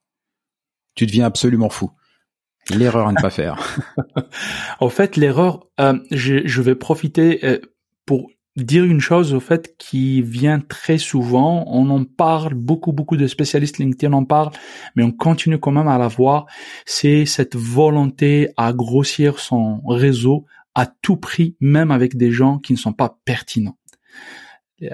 tu 0.96 1.06
deviens 1.06 1.26
absolument 1.26 1.70
fou. 1.70 1.92
L'erreur 2.70 3.08
à 3.08 3.12
ne 3.12 3.20
pas 3.20 3.32
faire. 3.32 3.58
en 4.80 4.90
fait, 4.90 5.16
l'erreur, 5.18 5.66
euh, 5.80 5.98
je, 6.12 6.46
je, 6.46 6.62
vais 6.62 6.76
profiter 6.76 7.44
euh, 7.44 7.60
pour 8.06 8.30
dire 8.56 8.84
une 8.84 9.00
chose 9.00 9.34
au 9.34 9.40
fait 9.40 9.76
qui 9.78 10.22
vient 10.22 10.60
très 10.60 10.98
souvent. 10.98 11.64
On 11.68 11.90
en 11.90 12.04
parle, 12.04 12.54
beaucoup, 12.54 12.92
beaucoup 12.92 13.18
de 13.18 13.28
spécialistes 13.28 13.78
LinkedIn 13.78 14.14
en 14.14 14.26
parlent, 14.26 14.52
mais 14.96 15.04
on 15.04 15.12
continue 15.12 15.60
quand 15.60 15.72
même 15.72 15.88
à 15.88 15.98
la 15.98 16.08
voir. 16.08 16.46
C'est 16.86 17.26
cette 17.26 17.56
volonté 17.56 18.50
à 18.58 18.74
grossir 18.74 19.40
son 19.40 19.82
réseau 19.88 20.46
à 20.76 20.86
tout 20.86 21.18
prix, 21.18 21.56
même 21.60 21.92
avec 21.92 22.16
des 22.16 22.32
gens 22.32 22.60
qui 22.60 22.74
ne 22.74 22.78
sont 22.78 22.94
pas 22.94 23.18
pertinents. 23.26 23.78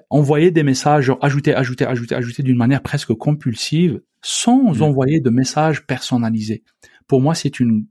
Envoyer 0.10 0.52
des 0.52 0.64
messages, 0.64 1.12
ajouter, 1.22 1.54
ajouter, 1.54 1.86
ajouter, 1.86 2.16
ajouter 2.16 2.44
d'une 2.44 2.58
manière 2.58 2.82
presque 2.82 3.14
compulsive, 3.14 4.02
sans 4.22 4.76
mmh. 4.76 4.82
envoyer 4.82 5.20
de 5.20 5.30
messages 5.30 5.86
personnalisés. 5.86 6.64
Pour 7.08 7.22
moi, 7.22 7.36
c'est 7.36 7.60
une 7.60 7.86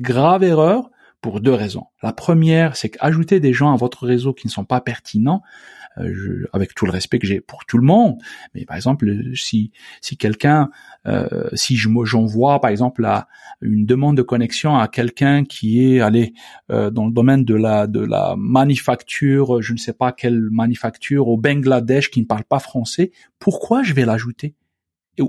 grave 0.00 0.42
erreur 0.42 0.90
pour 1.20 1.40
deux 1.40 1.54
raisons. 1.54 1.84
La 2.02 2.12
première, 2.12 2.76
c'est 2.76 2.90
qu'ajouter 2.90 3.40
des 3.40 3.52
gens 3.52 3.72
à 3.72 3.76
votre 3.76 4.06
réseau 4.06 4.32
qui 4.32 4.46
ne 4.46 4.52
sont 4.52 4.64
pas 4.64 4.80
pertinents, 4.80 5.42
euh, 5.42 5.75
je, 5.98 6.46
avec 6.52 6.74
tout 6.74 6.86
le 6.86 6.92
respect 6.92 7.18
que 7.18 7.26
j'ai 7.26 7.40
pour 7.40 7.64
tout 7.64 7.78
le 7.78 7.84
monde, 7.84 8.18
mais 8.54 8.64
par 8.64 8.76
exemple, 8.76 9.06
si 9.34 9.70
si 10.00 10.16
quelqu'un, 10.16 10.70
euh, 11.06 11.48
si 11.54 11.76
je 11.76 11.88
j'envoie 12.04 12.60
par 12.60 12.70
exemple 12.70 13.04
à 13.04 13.28
une 13.60 13.86
demande 13.86 14.16
de 14.16 14.22
connexion 14.22 14.76
à 14.76 14.88
quelqu'un 14.88 15.44
qui 15.44 15.84
est 15.84 16.00
allé 16.00 16.34
euh, 16.70 16.90
dans 16.90 17.06
le 17.06 17.12
domaine 17.12 17.44
de 17.44 17.54
la 17.54 17.86
de 17.86 18.00
la 18.00 18.34
manufacture, 18.36 19.62
je 19.62 19.72
ne 19.72 19.78
sais 19.78 19.92
pas 19.92 20.12
quelle 20.12 20.48
manufacture 20.50 21.28
au 21.28 21.36
Bangladesh 21.36 22.10
qui 22.10 22.20
ne 22.20 22.26
parle 22.26 22.44
pas 22.44 22.58
français, 22.58 23.12
pourquoi 23.38 23.82
je 23.82 23.94
vais 23.94 24.04
l'ajouter? 24.04 24.54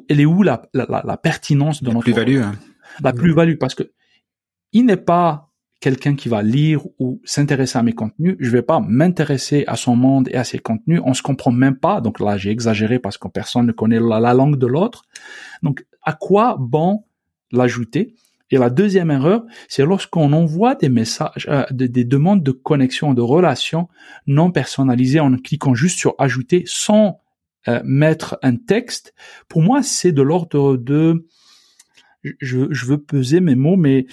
Elle 0.10 0.20
est 0.20 0.26
où 0.26 0.44
la 0.44 0.64
la, 0.74 1.04
la, 1.06 1.18
pertinence 1.18 1.82
de 1.82 1.88
la 1.88 1.94
notre 1.94 2.04
plus-value 2.04 2.42
hein. 2.42 2.56
La 3.02 3.14
plus-value 3.14 3.58
parce 3.58 3.76
que 3.76 3.92
il 4.74 4.86
n'est 4.86 4.98
pas 4.98 5.47
quelqu'un 5.80 6.16
qui 6.16 6.30
va 6.30 6.42
lire 6.42 6.82
ou 7.00 7.22
s'intéresser 7.24 7.78
à 7.78 7.84
mes 7.84 7.94
contenus, 7.94 8.36
je 8.40 8.50
vais 8.50 8.62
pas 8.62 8.80
m'intéresser 8.80 9.64
à 9.68 9.76
son 9.76 9.96
monde 9.96 10.28
et 10.32 10.36
à 10.36 10.44
ses 10.44 10.60
contenus. 10.60 11.02
On 11.06 11.14
se 11.14 11.22
comprend 11.22 11.52
même 11.52 11.78
pas. 11.78 12.02
Donc 12.02 12.20
là, 12.20 12.38
j'ai 12.38 12.50
exagéré 12.50 13.00
parce 13.00 13.18
que 13.18 13.28
personne 13.28 13.68
ne 13.68 13.72
connaît 13.72 14.00
la, 14.00 14.34
langue 14.34 14.58
de 14.58 14.68
l'autre. 14.68 15.04
Donc, 15.62 15.86
à 16.02 16.14
quoi 16.14 16.58
bon 16.60 17.06
l'ajouter? 17.52 18.16
Et 18.50 18.58
la 18.58 18.70
deuxième 18.70 19.12
erreur, 19.12 19.44
c'est 19.68 19.84
lorsqu'on 19.84 20.32
envoie 20.32 20.76
des 20.76 20.90
messages, 20.90 21.48
euh, 21.50 21.66
des, 21.70 22.06
demandes 22.06 22.44
de 22.44 22.52
connexion, 22.52 23.14
de 23.14 23.22
relations 23.22 23.90
non 24.26 24.52
personnalisées 24.52 25.20
en 25.20 25.36
cliquant 25.36 25.74
juste 25.74 26.00
sur 26.00 26.16
ajouter 26.18 26.64
sans 26.66 27.20
euh, 27.68 27.82
mettre 27.84 28.40
un 28.44 28.56
texte. 28.56 29.14
Pour 29.50 29.62
moi, 29.62 29.84
c'est 29.84 30.14
de 30.14 30.22
l'ordre 30.22 30.78
de 30.78 31.28
je, 32.40 32.68
je, 32.72 32.86
veux 32.86 32.98
peser 32.98 33.40
mes 33.40 33.56
mots, 33.56 33.78
mais 33.78 34.06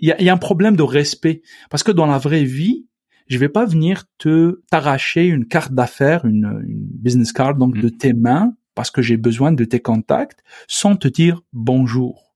il 0.00 0.08
y 0.08 0.28
a, 0.28 0.32
un 0.32 0.36
problème 0.36 0.76
de 0.76 0.82
respect 0.82 1.42
parce 1.70 1.82
que 1.82 1.92
dans 1.92 2.06
la 2.06 2.18
vraie 2.18 2.44
vie, 2.44 2.86
je 3.28 3.38
vais 3.38 3.48
pas 3.48 3.64
venir 3.64 4.04
te 4.18 4.60
t'arracher 4.70 5.26
une 5.26 5.46
carte 5.46 5.72
d'affaires, 5.72 6.24
une, 6.24 6.62
business 6.66 7.32
card 7.32 7.56
donc 7.56 7.76
de 7.76 7.88
mm. 7.88 7.96
tes 7.96 8.12
mains 8.12 8.54
parce 8.74 8.90
que 8.90 9.02
j'ai 9.02 9.16
besoin 9.16 9.52
de 9.52 9.64
tes 9.64 9.80
contacts 9.80 10.40
sans 10.68 10.96
te 10.96 11.08
dire 11.08 11.42
bonjour. 11.52 12.34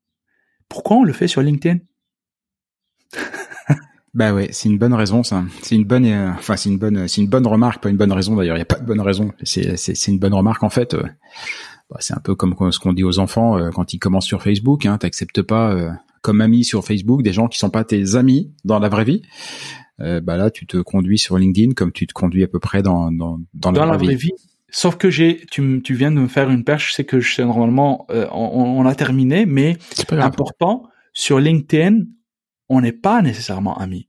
Pourquoi 0.69 0.99
on 0.99 1.05
le 1.05 1.13
fait 1.13 1.29
sur 1.29 1.43
LinkedIn? 1.43 1.79
Bah 4.13 4.35
ouais, 4.35 4.49
c'est 4.51 4.69
une 4.69 4.79
bonne 4.79 4.93
raison 4.93 5.23
ça. 5.23 5.45
C'est 5.63 5.77
une 5.77 5.85
bonne, 5.85 6.05
euh, 6.05 6.31
enfin 6.31 6.57
c'est 6.57 6.69
une 6.69 6.79
bonne, 6.79 7.07
c'est 7.07 7.21
une 7.21 7.29
bonne 7.29 7.47
remarque, 7.47 7.81
pas 7.81 7.91
une 7.91 7.97
bonne 7.97 8.11
raison 8.11 8.35
d'ailleurs. 8.35 8.57
Il 8.57 8.59
y 8.59 8.63
a 8.63 8.67
pas 8.67 8.81
de 8.81 8.85
bonne 8.85 9.01
raison. 9.01 9.31
C'est 9.45 9.77
c'est 9.77 10.11
une 10.11 10.19
bonne 10.19 10.35
remarque 10.35 10.65
en 10.65 10.69
fait. 10.69 10.95
Euh, 10.95 11.05
bah, 11.91 11.97
c'est 12.01 12.15
un 12.15 12.21
peu 12.21 12.35
comme 12.35 12.55
ce 12.71 12.79
qu'on 12.79 12.93
dit 12.93 13.03
aux 13.03 13.19
enfants 13.19 13.59
euh, 13.59 13.71
quand 13.71 13.93
ils 13.93 13.99
commencent 13.99 14.27
sur 14.27 14.43
Facebook. 14.43 14.87
Hein, 14.87 14.99
T'acceptes 14.99 15.43
pas 15.43 15.73
euh, 15.73 15.91
comme 16.23 16.41
ami 16.41 16.65
sur 16.65 16.85
Facebook 16.85 17.23
des 17.23 17.33
gens 17.33 17.49
qui 17.49 17.59
sont 17.59 17.71
pas 17.71 17.85
tes 17.85 18.15
amis 18.15 18.53
dans 18.65 18.79
la 18.79 18.89
vraie 18.89 19.05
vie. 19.05 19.23
Euh, 20.01 20.21
bah 20.21 20.37
là, 20.37 20.51
tu 20.51 20.67
te 20.67 20.79
conduis 20.79 21.19
sur 21.19 21.37
LinkedIn 21.37 21.75
comme 21.75 21.93
tu 21.93 22.07
te 22.07 22.13
conduis 22.13 22.45
à 22.45 22.49
peu 22.49 22.61
près 22.61 22.83
dans 22.83 23.11
dans, 23.11 23.41
dans, 23.55 23.73
la, 23.73 23.97
vraie, 23.97 24.15
vie. 24.15 24.33
Sauf 24.71 24.97
que 24.97 25.11
j'ai, 25.11 25.45
tu, 25.51 25.83
tu 25.83 25.95
viens 25.95 26.11
de 26.11 26.21
me 26.21 26.29
faire 26.29 26.49
une 26.49 26.65
perche, 26.65 26.95
c'est 26.95 27.05
que 27.05 27.21
je 27.21 27.35
sais 27.35 27.45
normalement, 27.45 28.07
on, 28.09 28.25
on, 28.33 28.87
a 28.87 28.95
terminé, 28.95 29.45
mais 29.45 29.77
important. 30.11 30.85
Sur 31.13 31.41
LinkedIn, 31.41 32.05
on 32.69 32.81
n'est 32.81 32.93
pas 32.93 33.21
nécessairement 33.21 33.77
amis. 33.77 34.09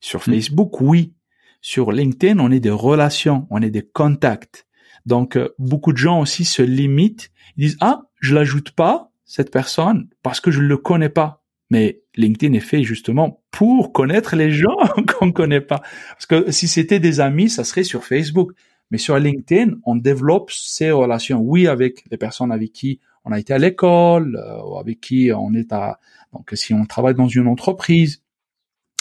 Sur 0.00 0.20
hmm. 0.20 0.34
Facebook, 0.34 0.80
oui. 0.80 1.14
Sur 1.62 1.92
LinkedIn, 1.92 2.38
on 2.40 2.50
est 2.50 2.60
des 2.60 2.70
relations, 2.70 3.46
on 3.50 3.62
est 3.62 3.70
des 3.70 3.82
contacts. 3.82 4.66
Donc, 5.06 5.36
euh, 5.36 5.54
beaucoup 5.58 5.92
de 5.92 5.98
gens 5.98 6.20
aussi 6.20 6.44
se 6.44 6.62
limitent. 6.62 7.30
Ils 7.56 7.66
disent, 7.66 7.78
ah, 7.80 8.02
je 8.20 8.34
l'ajoute 8.34 8.70
pas, 8.72 9.10
cette 9.24 9.50
personne, 9.50 10.08
parce 10.22 10.40
que 10.40 10.50
je 10.50 10.60
le 10.60 10.76
connais 10.76 11.08
pas. 11.08 11.42
Mais 11.70 12.02
LinkedIn 12.16 12.52
est 12.52 12.60
fait 12.60 12.82
justement 12.82 13.42
pour 13.50 13.92
connaître 13.92 14.36
les 14.36 14.50
gens 14.50 14.76
qu'on 15.18 15.32
connaît 15.32 15.62
pas. 15.62 15.80
Parce 16.10 16.26
que 16.26 16.50
si 16.50 16.68
c'était 16.68 17.00
des 17.00 17.20
amis, 17.20 17.48
ça 17.48 17.64
serait 17.64 17.84
sur 17.84 18.04
Facebook. 18.04 18.52
Mais 18.90 18.98
sur 18.98 19.18
LinkedIn, 19.18 19.76
on 19.86 19.96
développe 19.96 20.50
ces 20.50 20.90
relations, 20.90 21.40
oui, 21.40 21.66
avec 21.66 22.04
les 22.10 22.18
personnes 22.18 22.52
avec 22.52 22.72
qui 22.72 23.00
on 23.24 23.32
a 23.32 23.38
été 23.38 23.54
à 23.54 23.58
l'école, 23.58 24.36
euh, 24.36 24.78
avec 24.78 25.00
qui 25.00 25.30
on 25.34 25.54
est 25.54 25.72
à, 25.72 25.98
donc 26.32 26.50
si 26.54 26.74
on 26.74 26.84
travaille 26.84 27.14
dans 27.14 27.28
une 27.28 27.46
entreprise, 27.46 28.22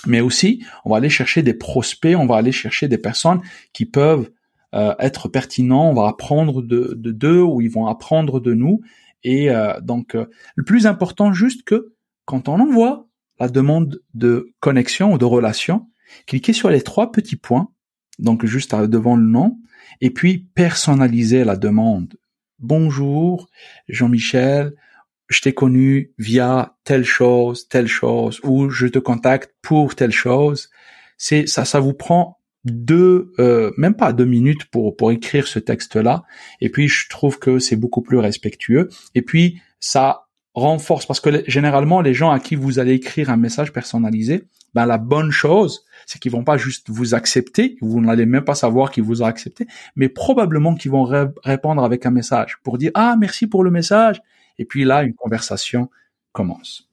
mais 0.08 0.22
aussi 0.22 0.64
on 0.86 0.92
va 0.92 0.98
aller 0.98 1.10
chercher 1.10 1.44
des 1.44 1.54
prospects, 1.54 2.16
on 2.16 2.26
va 2.26 2.38
aller 2.38 2.54
chercher 2.54 2.88
des 2.88 2.98
personnes 2.98 3.42
qui 3.74 3.86
peuvent 3.86 4.32
euh, 4.74 4.96
être 5.00 5.28
pertinent, 5.28 5.90
on 5.90 5.94
va 5.94 6.08
apprendre 6.08 6.62
de 6.62 6.94
d'eux 6.96 7.42
ou 7.42 7.62
ils 7.62 7.70
vont 7.70 7.88
apprendre 7.88 8.40
de 8.40 8.54
nous. 8.54 8.82
Et 9.24 9.52
euh, 9.52 9.80
donc 9.82 10.16
euh, 10.16 10.26
le 10.56 10.64
plus 10.64 10.88
important, 10.88 11.34
juste 11.34 11.64
que 11.64 11.94
quand 12.26 12.48
on 12.48 12.60
envoie 12.60 13.08
la 13.40 13.50
demande 13.50 14.02
de 14.14 14.54
connexion 14.60 15.14
ou 15.14 15.18
de 15.18 15.26
relation, 15.26 15.88
cliquez 16.26 16.54
sur 16.54 16.70
les 16.70 16.82
trois 16.82 17.12
petits 17.12 17.36
points, 17.36 17.70
donc 18.20 18.46
juste 18.46 18.76
devant 18.76 19.16
le 19.16 19.26
nom, 19.26 19.60
et 20.00 20.12
puis 20.12 20.48
personnaliser 20.56 21.44
la 21.44 21.58
demande. 21.58 22.16
Bonjour, 22.60 23.50
Jean-Michel, 23.90 24.74
je 25.28 25.42
t'ai 25.42 25.54
connu 25.54 26.14
via 26.18 26.76
telle 26.84 27.06
chose, 27.06 27.68
telle 27.68 27.88
chose, 27.88 28.40
ou 28.44 28.70
je 28.70 28.88
te 28.88 29.00
contacte 29.00 29.54
pour 29.62 29.96
telle 29.96 30.12
chose. 30.12 30.70
C'est 31.18 31.48
ça, 31.48 31.66
ça 31.66 31.80
vous 31.80 31.94
prend 31.94 32.41
deux, 32.66 33.34
euh, 33.40 33.72
même 33.78 33.96
pas 33.96 34.14
deux 34.14 34.26
minutes 34.26 34.66
pour 34.66 34.96
pour 34.96 35.12
écrire 35.12 35.48
ce 35.48 35.60
texte-là. 35.60 36.24
Et 36.60 36.70
puis 36.70 36.88
je 36.88 37.10
trouve 37.10 37.40
que 37.40 37.60
c'est 37.60 37.76
beaucoup 37.76 38.02
plus 38.02 38.18
respectueux. 38.18 38.90
Et 39.16 39.22
puis 39.22 39.62
ça 39.80 40.28
renforce 40.54 41.06
parce 41.06 41.20
que 41.20 41.44
généralement 41.48 42.02
les 42.02 42.14
gens 42.14 42.30
à 42.30 42.40
qui 42.40 42.56
vous 42.56 42.80
allez 42.80 42.94
écrire 42.94 43.30
un 43.30 43.38
message 43.38 43.72
personnalisé, 43.72 44.44
ben 44.74 44.86
la 44.86 44.98
bonne 44.98 45.32
chose, 45.32 45.86
c'est 46.06 46.20
qu'ils 46.20 46.32
vont 46.32 46.44
pas 46.44 46.58
juste 46.58 46.90
vous 46.90 47.14
accepter, 47.14 47.78
vous 47.82 48.02
n'allez 48.02 48.26
même 48.26 48.44
pas 48.44 48.56
savoir 48.56 48.92
qu'ils 48.92 49.04
vous 49.04 49.22
ont 49.22 49.26
accepté, 49.26 49.66
mais 49.96 50.10
probablement 50.10 50.76
qu'ils 50.76 50.92
vont 50.92 51.04
répondre 51.44 51.84
avec 51.84 52.06
un 52.06 52.12
message 52.12 52.58
pour 52.64 52.78
dire 52.78 52.92
ah 52.94 53.16
merci 53.20 53.48
pour 53.48 53.64
le 53.64 53.72
message. 53.72 54.22
Et 54.60 54.66
puis 54.66 54.84
là 54.84 55.04
une 55.04 55.14
conversation 55.14 55.90
commence. 56.32 56.88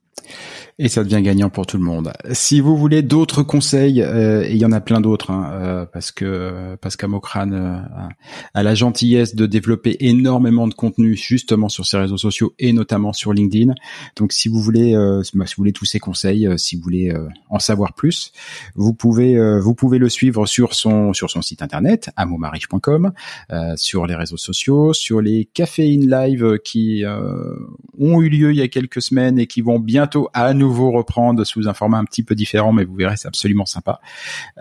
Et 0.81 0.87
ça 0.87 1.03
devient 1.03 1.21
gagnant 1.21 1.49
pour 1.49 1.65
tout 1.65 1.75
le 1.75 1.83
monde. 1.83 2.13
Si 2.31 2.61
vous 2.61 2.77
voulez 2.77 3.01
d'autres 3.01 3.43
conseils, 3.43 4.01
euh, 4.01 4.45
et 4.45 4.53
il 4.53 4.57
y 4.57 4.63
en 4.63 4.71
a 4.71 4.79
plein 4.79 5.01
d'autres, 5.01 5.29
hein, 5.29 5.51
euh, 5.51 5.85
parce 5.85 6.13
que 6.13 6.77
parce 6.79 6.95
qu'Amocrane 6.95 7.53
euh, 7.53 8.07
a 8.53 8.63
la 8.63 8.75
gentillesse 8.75 9.35
de 9.35 9.45
développer 9.45 9.97
énormément 9.99 10.69
de 10.69 10.73
contenu 10.73 11.17
justement 11.17 11.67
sur 11.67 11.85
ses 11.85 11.97
réseaux 11.97 12.15
sociaux 12.17 12.53
et 12.59 12.71
notamment 12.71 13.11
sur 13.11 13.33
LinkedIn. 13.33 13.73
Donc 14.15 14.31
si 14.31 14.47
vous 14.47 14.61
voulez, 14.61 14.93
bah, 15.33 15.45
si 15.45 15.55
vous 15.55 15.61
voulez 15.61 15.73
tous 15.73 15.83
ces 15.83 15.99
conseils, 15.99 16.47
si 16.57 16.77
vous 16.77 16.81
voulez 16.81 17.13
en 17.49 17.59
savoir 17.59 17.93
plus, 17.93 18.31
vous 18.75 18.93
pouvez 18.93 19.37
vous 19.59 19.75
pouvez 19.75 19.97
le 19.97 20.07
suivre 20.07 20.45
sur 20.45 20.75
son 20.75 21.11
sur 21.11 21.29
son 21.29 21.41
site 21.41 21.61
internet 21.61 22.09
amomariche.com, 22.15 23.11
sur 23.75 24.05
les 24.05 24.15
réseaux 24.15 24.37
sociaux, 24.37 24.93
sur 24.93 25.19
les 25.19 25.43
caféines 25.53 26.09
live 26.09 26.57
qui 26.63 27.03
ont 27.99 28.21
eu 28.21 28.29
lieu 28.29 28.51
il 28.51 28.57
y 28.57 28.61
a 28.61 28.69
quelques 28.69 29.01
semaines 29.01 29.39
et 29.39 29.47
qui 29.47 29.59
vont 29.59 29.79
bientôt 29.79 30.29
à 30.33 30.53
nouveau 30.53 30.68
vous 30.71 30.91
reprendre 30.91 31.43
sous 31.43 31.67
un 31.67 31.73
format 31.73 31.97
un 31.97 32.05
petit 32.05 32.23
peu 32.23 32.35
différent, 32.35 32.73
mais 32.73 32.83
vous 32.83 32.95
verrez, 32.95 33.17
c'est 33.17 33.27
absolument 33.27 33.65
sympa. 33.65 33.99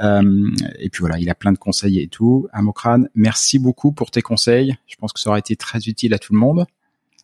Euh, 0.02 0.50
et 0.78 0.88
puis 0.88 1.00
voilà, 1.00 1.18
il 1.18 1.28
a 1.30 1.34
plein 1.34 1.52
de 1.52 1.58
conseils 1.58 2.00
et 2.00 2.08
tout. 2.08 2.48
Amokran, 2.52 3.04
merci 3.14 3.58
beaucoup 3.58 3.92
pour 3.92 4.10
tes 4.10 4.22
conseils. 4.22 4.76
Je 4.86 4.96
pense 4.96 5.12
que 5.12 5.20
ça 5.20 5.30
aura 5.30 5.38
été 5.38 5.56
très 5.56 5.80
utile 5.86 6.14
à 6.14 6.18
tout 6.18 6.32
le 6.32 6.38
monde. 6.38 6.66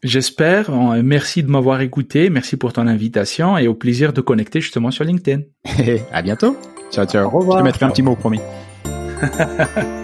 J'espère. 0.03 0.70
Merci 1.03 1.42
de 1.42 1.51
m'avoir 1.51 1.81
écouté. 1.81 2.29
Merci 2.29 2.59
pour 2.59 2.75
ton 2.75 2.87
invitation 2.87 3.57
et 3.57 3.66
au 3.68 3.75
plaisir 3.75 4.12
de 4.12 4.20
connecter 4.20 4.61
justement 4.61 4.90
sur 4.90 5.05
LinkedIn. 5.05 5.42
à 6.12 6.23
bientôt. 6.23 6.59
Ciao, 6.92 7.07
ciao. 7.07 7.27
Au 7.27 7.31
revoir. 7.31 7.59
Je 7.59 7.62
te 7.62 7.66
mettrai 7.66 7.87
un 7.87 7.90
petit 7.90 8.03
mot, 8.03 8.14
promis. 8.14 8.40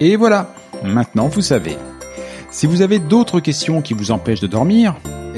Et 0.00 0.16
voilà, 0.16 0.54
maintenant 0.84 1.28
vous 1.28 1.40
savez. 1.40 1.76
Si 2.50 2.66
vous 2.66 2.82
avez 2.82 2.98
d'autres 2.98 3.40
questions 3.40 3.82
qui 3.82 3.94
vous 3.94 4.10
empêchent 4.10 4.40
de 4.40 4.46
dormir, 4.46 4.94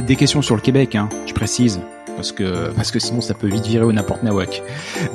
des 0.06 0.16
questions 0.16 0.42
sur 0.42 0.54
le 0.54 0.60
Québec, 0.60 0.94
hein, 0.94 1.08
je 1.26 1.32
précise, 1.32 1.80
parce 2.14 2.32
que 2.32 2.98
sinon 2.98 3.22
ça 3.22 3.32
peut 3.32 3.48
vite 3.48 3.66
virer 3.66 3.84
au 3.84 3.92
n'importe 3.92 4.22
nawak. 4.22 4.62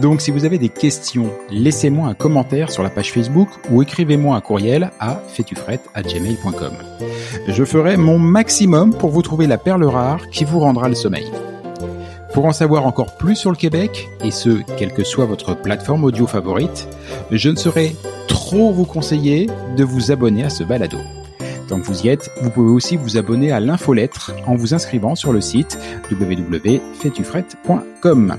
Donc 0.02 0.22
si 0.22 0.32
vous 0.32 0.46
avez 0.46 0.58
des 0.58 0.70
questions, 0.70 1.30
laissez-moi 1.52 2.10
un 2.10 2.16
commentaire 2.16 2.72
sur 2.72 2.82
la 2.82 2.90
page 2.90 3.12
Facebook 3.12 3.50
ou 3.70 3.84
écrivez-moi 3.84 4.36
un 4.36 4.42
courriel 4.42 4.92
à 5.00 5.22
fetufrette@gmail.com. 5.28 6.74
Je 7.48 7.64
ferai 7.64 7.98
mon 7.98 8.18
maximum 8.18 8.96
pour 8.96 9.12
vous 9.12 9.22
trouver 9.22 9.46
la 9.46 9.60
perle 9.60 9.86
rare 9.86 10.28
qui 10.30 10.44
vous 10.44 10.60
rendra 10.60 10.90
le 10.90 10.96
sommeil. 10.96 11.32
Pour 12.34 12.46
en 12.46 12.52
savoir 12.52 12.86
encore 12.86 13.16
plus 13.16 13.38
sur 13.38 13.52
le 13.52 13.56
Québec, 13.56 14.10
et 14.22 14.32
ce, 14.32 14.62
quelle 14.76 14.92
que 14.92 15.06
soit 15.06 15.26
votre 15.26 15.54
plateforme 15.56 16.04
audio 16.04 16.28
favorite, 16.28 16.90
je 17.32 17.50
ne 17.50 17.56
saurais 17.56 17.96
trop 18.46 18.72
vous 18.72 18.86
conseiller 18.86 19.50
de 19.76 19.84
vous 19.84 20.12
abonner 20.12 20.44
à 20.44 20.52
ce 20.52 20.64
balado. 20.64 21.00
Tant 21.68 21.80
que 21.80 21.86
vous 21.88 22.04
y 22.04 22.10
êtes, 22.10 22.30
vous 22.44 22.52
pouvez 22.52 22.70
aussi 22.70 22.96
vous 22.96 23.18
abonner 23.18 23.52
à 23.52 23.60
l'infolettre 23.60 24.36
en 24.46 24.54
vous 24.54 24.76
inscrivant 24.76 25.16
sur 25.16 25.34
le 25.34 25.42
site 25.42 25.80
www.fetufrette.com. 26.12 28.38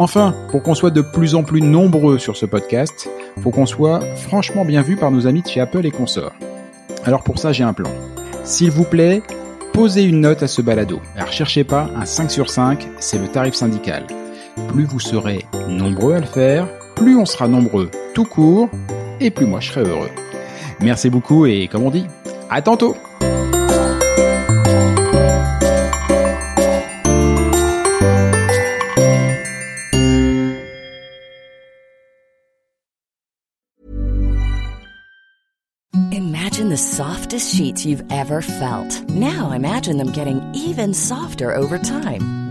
Enfin, 0.00 0.34
pour 0.50 0.64
qu'on 0.64 0.74
soit 0.74 0.90
de 0.90 1.02
plus 1.02 1.36
en 1.36 1.44
plus 1.44 1.60
nombreux 1.60 2.18
sur 2.18 2.36
ce 2.36 2.46
podcast, 2.46 3.08
faut 3.44 3.52
qu'on 3.52 3.64
soit 3.64 4.00
franchement 4.16 4.64
bien 4.64 4.82
vu 4.82 4.96
par 4.96 5.12
nos 5.12 5.28
amis 5.28 5.42
de 5.42 5.46
chez 5.46 5.60
Apple 5.60 5.86
et 5.86 5.92
consorts. 5.92 6.34
Alors 7.04 7.22
pour 7.22 7.38
ça, 7.38 7.52
j'ai 7.52 7.62
un 7.62 7.74
plan. 7.74 7.90
S'il 8.42 8.72
vous 8.72 8.82
plaît, 8.82 9.22
posez 9.72 10.02
une 10.02 10.22
note 10.22 10.42
à 10.42 10.48
ce 10.48 10.62
balado. 10.62 10.98
Alors 11.14 11.30
cherchez 11.30 11.62
pas 11.62 11.88
un 11.94 12.06
5 12.06 12.28
sur 12.28 12.50
5, 12.50 12.88
c'est 12.98 13.18
le 13.18 13.28
tarif 13.28 13.54
syndical. 13.54 14.04
Plus 14.66 14.86
vous 14.86 14.98
serez 14.98 15.44
nombreux 15.68 16.14
à 16.14 16.18
le 16.18 16.26
faire, 16.26 16.66
plus 16.96 17.16
on 17.16 17.24
sera 17.24 17.46
nombreux 17.46 17.88
tout 18.14 18.24
court, 18.24 18.68
et 19.20 19.30
plus 19.30 19.46
moi 19.46 19.60
je 19.60 19.70
serai 19.70 19.88
heureux. 19.88 20.10
Merci 20.80 21.10
beaucoup 21.10 21.46
et 21.46 21.68
comme 21.68 21.84
on 21.84 21.90
dit, 21.90 22.06
à 22.50 22.62
tantôt 22.62 22.96
Imagine 36.12 36.68
the 36.68 36.76
softest 36.76 37.54
sheets 37.54 37.84
you've 37.84 38.04
ever 38.10 38.40
felt. 38.40 39.08
Now 39.10 39.50
imagine 39.50 39.96
them 39.98 40.12
getting 40.12 40.40
even 40.54 40.94
softer 40.94 41.52
over 41.52 41.78
time. 41.78 42.43